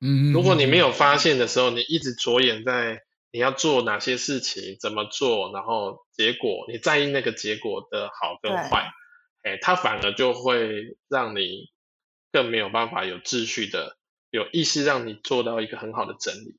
[0.02, 3.00] 嗯，如果你没有发现的时候，你一直着眼在
[3.32, 8.90] 你要做哪些事情、怎么做，然后结果，你在意那个结果的好跟坏，
[9.44, 11.70] 哎，它反而就会让你
[12.30, 13.96] 更没有办法有秩序的、
[14.30, 16.58] 有意识让你做到一个很好的整理。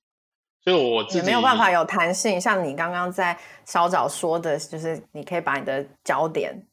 [0.64, 6.68] 所以我自己也没有办法有弹性，像你刚刚在稍早说的，就是你可以把你的焦点。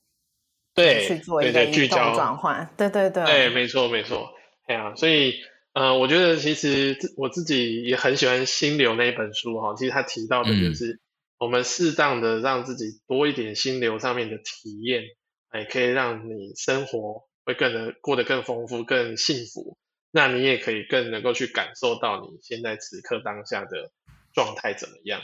[0.78, 4.30] 对，去做一个移动转换，对对对，对，没错没错，
[4.66, 5.34] 哎呀，所以，
[5.72, 11.00] 呃，我觉得其实我自己也很喜欢《心流》那一本书哈，其实他提到的就是，
[11.38, 15.04] 我们适当的让自己多一点心流上面的体验，
[15.50, 19.76] 哎，可以让你生活会更能过得更丰富、更幸福，
[20.10, 23.90] 那你也可以更能够去感受到你现在此刻当下的
[24.34, 25.20] 状态怎么样。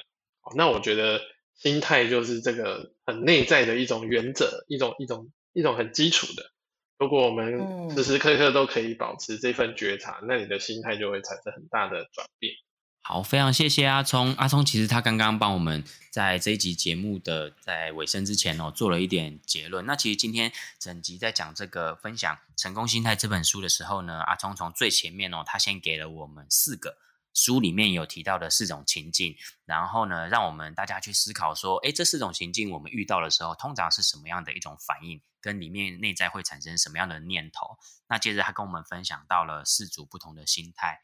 [0.57, 1.21] 那我觉得
[1.55, 5.31] 心态就是这个很内在的一种原则，一种一种。
[5.55, 6.51] 一种很基础的，
[6.99, 12.53] 如果我们时时刻刻都可以保持这份觉察，嗯、那你的心态就会产生很大的转变。
[13.01, 14.35] 好，非常谢谢阿聪。
[14.35, 19.87] 阿聪其实他刚刚帮我们在这一集节目的在尾声之前哦，做了一点结论。
[19.87, 26.97] 那其实今天整集在讲这个分享《成功心态》这本书的时候呢，阿聪从最前面哦，他先给了我们四个。
[27.35, 37.77] 书里面有提到的四种情境，然后呢，让我们大家去思考说，诶，这四种情境我们遇到的时候，通常是什么样的一种反应，跟里面内在会产生什么样的念头？
[38.09, 41.03] 那接着他跟我们分享到了四组不同的心态，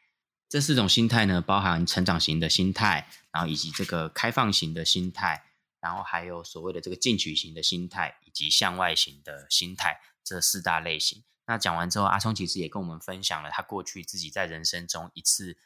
[0.49, 5.45] 这四种心态呢，包含成长型的心态，然后以及这个开放型的心态，
[5.81, 11.23] 然后还有所谓的这个进取型的心态，以及向外型的心态，这四大类型。
[11.47, 15.59] 那讲完之后，阿聪其实也跟我们分享了他过去自己在人生中一次。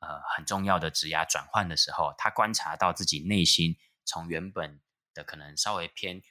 [0.00, 4.80] 呃，很重要的职涯转换的时候，他观察到自己内心从原本
[5.12, 6.22] 的可能稍微偏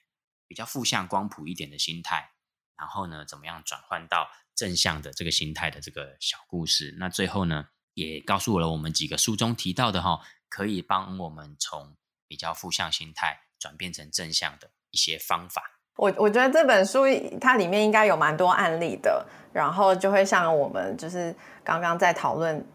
[0.48, 2.32] 比较负向光谱一点的心态，
[2.78, 6.96] 然后呢，怎么样转换到正向的这个心态的这个小故事。
[6.98, 11.96] 那最后呢，也告诉了我们几个书中提到的哈，可以帮我们从
[12.28, 15.80] 比较负向心态转变成正向的一些方法。
[15.98, 17.04] 我我觉得这本书
[17.42, 22.66] 它里面应该有蛮多案例的，然后就会像我们就是刚刚在讨论。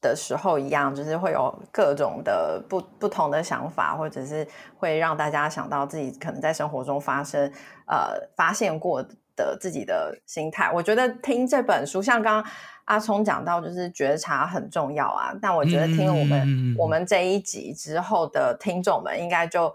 [0.00, 4.46] 的时候一样，就是会有各种的不不同的想法，或者是
[4.78, 7.52] 会让大家想到自己可能在生活中发生
[7.86, 9.02] 呃发现过
[9.36, 10.70] 的自己的心态。
[10.72, 12.52] 我觉得听这本书，像刚刚
[12.86, 15.34] 阿聪讲到，就是觉察很重要啊。
[15.42, 19.74] 但我觉得听了我们、嗯、我们这一集之后的听众们，应该就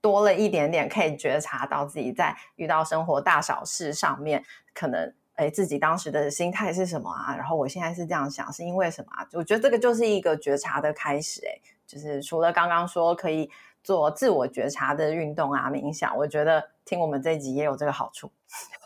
[0.00, 5.12] 多了一点点可以觉察到自己在遇到生活大小事上面可能。
[5.36, 7.36] 哎，自己当时的心态是什么啊？
[7.36, 9.26] 然后我现在是这样想，是因为什么啊？
[9.32, 11.40] 我觉得这个就是一个觉察的开始。
[11.46, 13.50] 哎，就是除了刚刚说可以
[13.84, 18.32] 做自我觉察的运动啊、冥想，我觉得听我们这一集也有这个好处。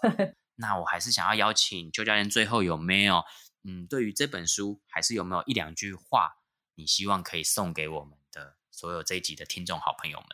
[0.57, 3.23] 那我还是想要邀请邱教练，最后有没有
[3.65, 6.37] 嗯，对于这本书，还是有没有一两句话，
[6.75, 10.29] 你希望可以送给我们的所有这一集的听众好朋友们？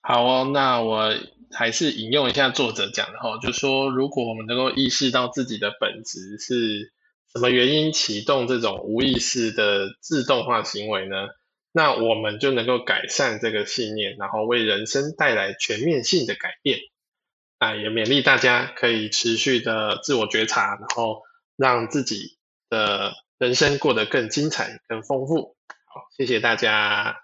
[0.00, 1.12] 好哦，那我
[1.52, 6.92] 还是引用一下作者讲的哈，就说如果我们能够意识到自己的本质是
[7.32, 11.28] 什么原因启动这种无意识的自动化行为呢？
[11.72, 16.78] 那我们就能够改善这个信念，然后为人生带来全面性的改变。
[17.58, 21.22] 啊，也勉励大家可以持续的自我觉察，然后
[21.56, 22.36] 让自己
[22.68, 25.56] 的人生过得更精彩、更丰富。
[25.86, 27.22] 好，谢谢大家。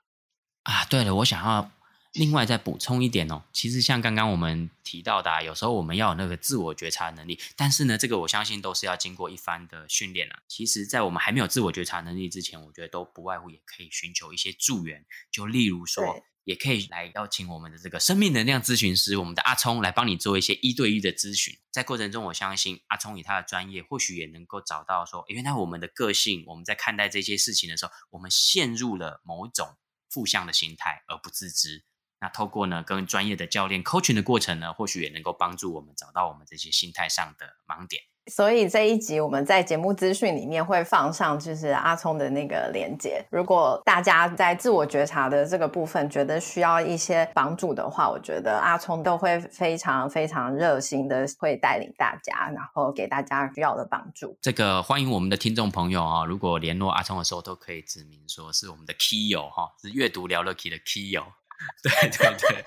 [0.63, 1.71] 啊，对了，我想要。
[2.19, 10.43] 另外再补充一点哦，其实像刚刚我们提到的，啊，有时候我们要有那个自我觉察能力，但是呢，这个我相信都是要经过一番的训练啊。
[10.49, 21.57] 其实，在我们还没有自我觉察能力之前，我觉得都不外乎也可以寻求一些助援，就例如说，也可以来邀请我们的这个生命能量咨询师，我们的阿聪来帮你做一些一对一的咨询。
[21.71, 29.77] 在过程中，我相信阿聪以他的专业，或许也能够找到说，原来我们的个性，我们在看待这些事情的时候，我们陷入了某一种
[30.11, 31.85] 负向的心态而不自知。
[32.21, 38.03] 那透过呢，跟专业的教练 coaching 的过程呢，或许也能够帮助我们找到我们这些心态上的盲点。
[38.31, 43.25] 所以这一集我们在节目资讯里面会放上，就是阿聪的那个连接。
[43.31, 54.37] 如果大家在自我觉察的这个部分觉得需要一些帮助的话，我觉得阿聪都会非常非常热心的会带领大家，然后给大家需要的帮助。
[54.43, 61.25] 这个欢迎我们的听众朋友啊，如果联络阿聪的时候，都可以指明说是我们的 key 友哈，是阅读聊乐 key 的 key 友。
[61.83, 62.65] 对对对，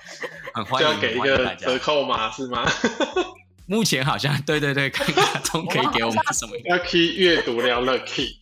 [0.54, 2.64] 很欢迎，就要给一个折扣码是吗？
[3.66, 6.52] 目前好像对对对，看看总可以给我们什么？
[6.64, 8.38] 要 key 阅读聊乐 key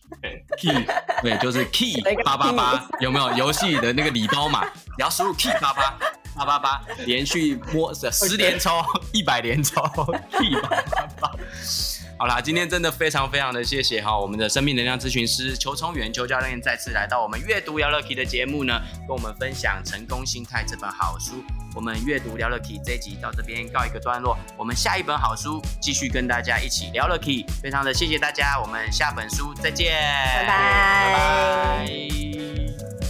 [0.57, 0.85] key，
[1.21, 4.65] 对，就是 key 八八八，有没有游戏的那个礼包码？
[4.65, 5.95] 你要输入 key 八八
[6.35, 8.83] 八八八，连续摸十连抽，
[9.13, 9.81] 一百连抽
[10.31, 11.31] key 八八八。
[12.21, 21.43] 好啦，今天真的非常非常的谢谢哈，我们的生命能量咨询师邱聪源邱教练再次来到我们阅读聊乐 key 的节目呢，跟我们分享《成功心态》这本好书。
[21.73, 27.43] 我们阅读聊乐 key 这一集到这边告一个段落，我们下一本好书继续跟大家一起聊乐 key。
[27.59, 31.07] 非常的谢谢大家，我们下本书再见，拜拜。
[31.07, 31.87] 拜
[32.99, 33.00] 拜。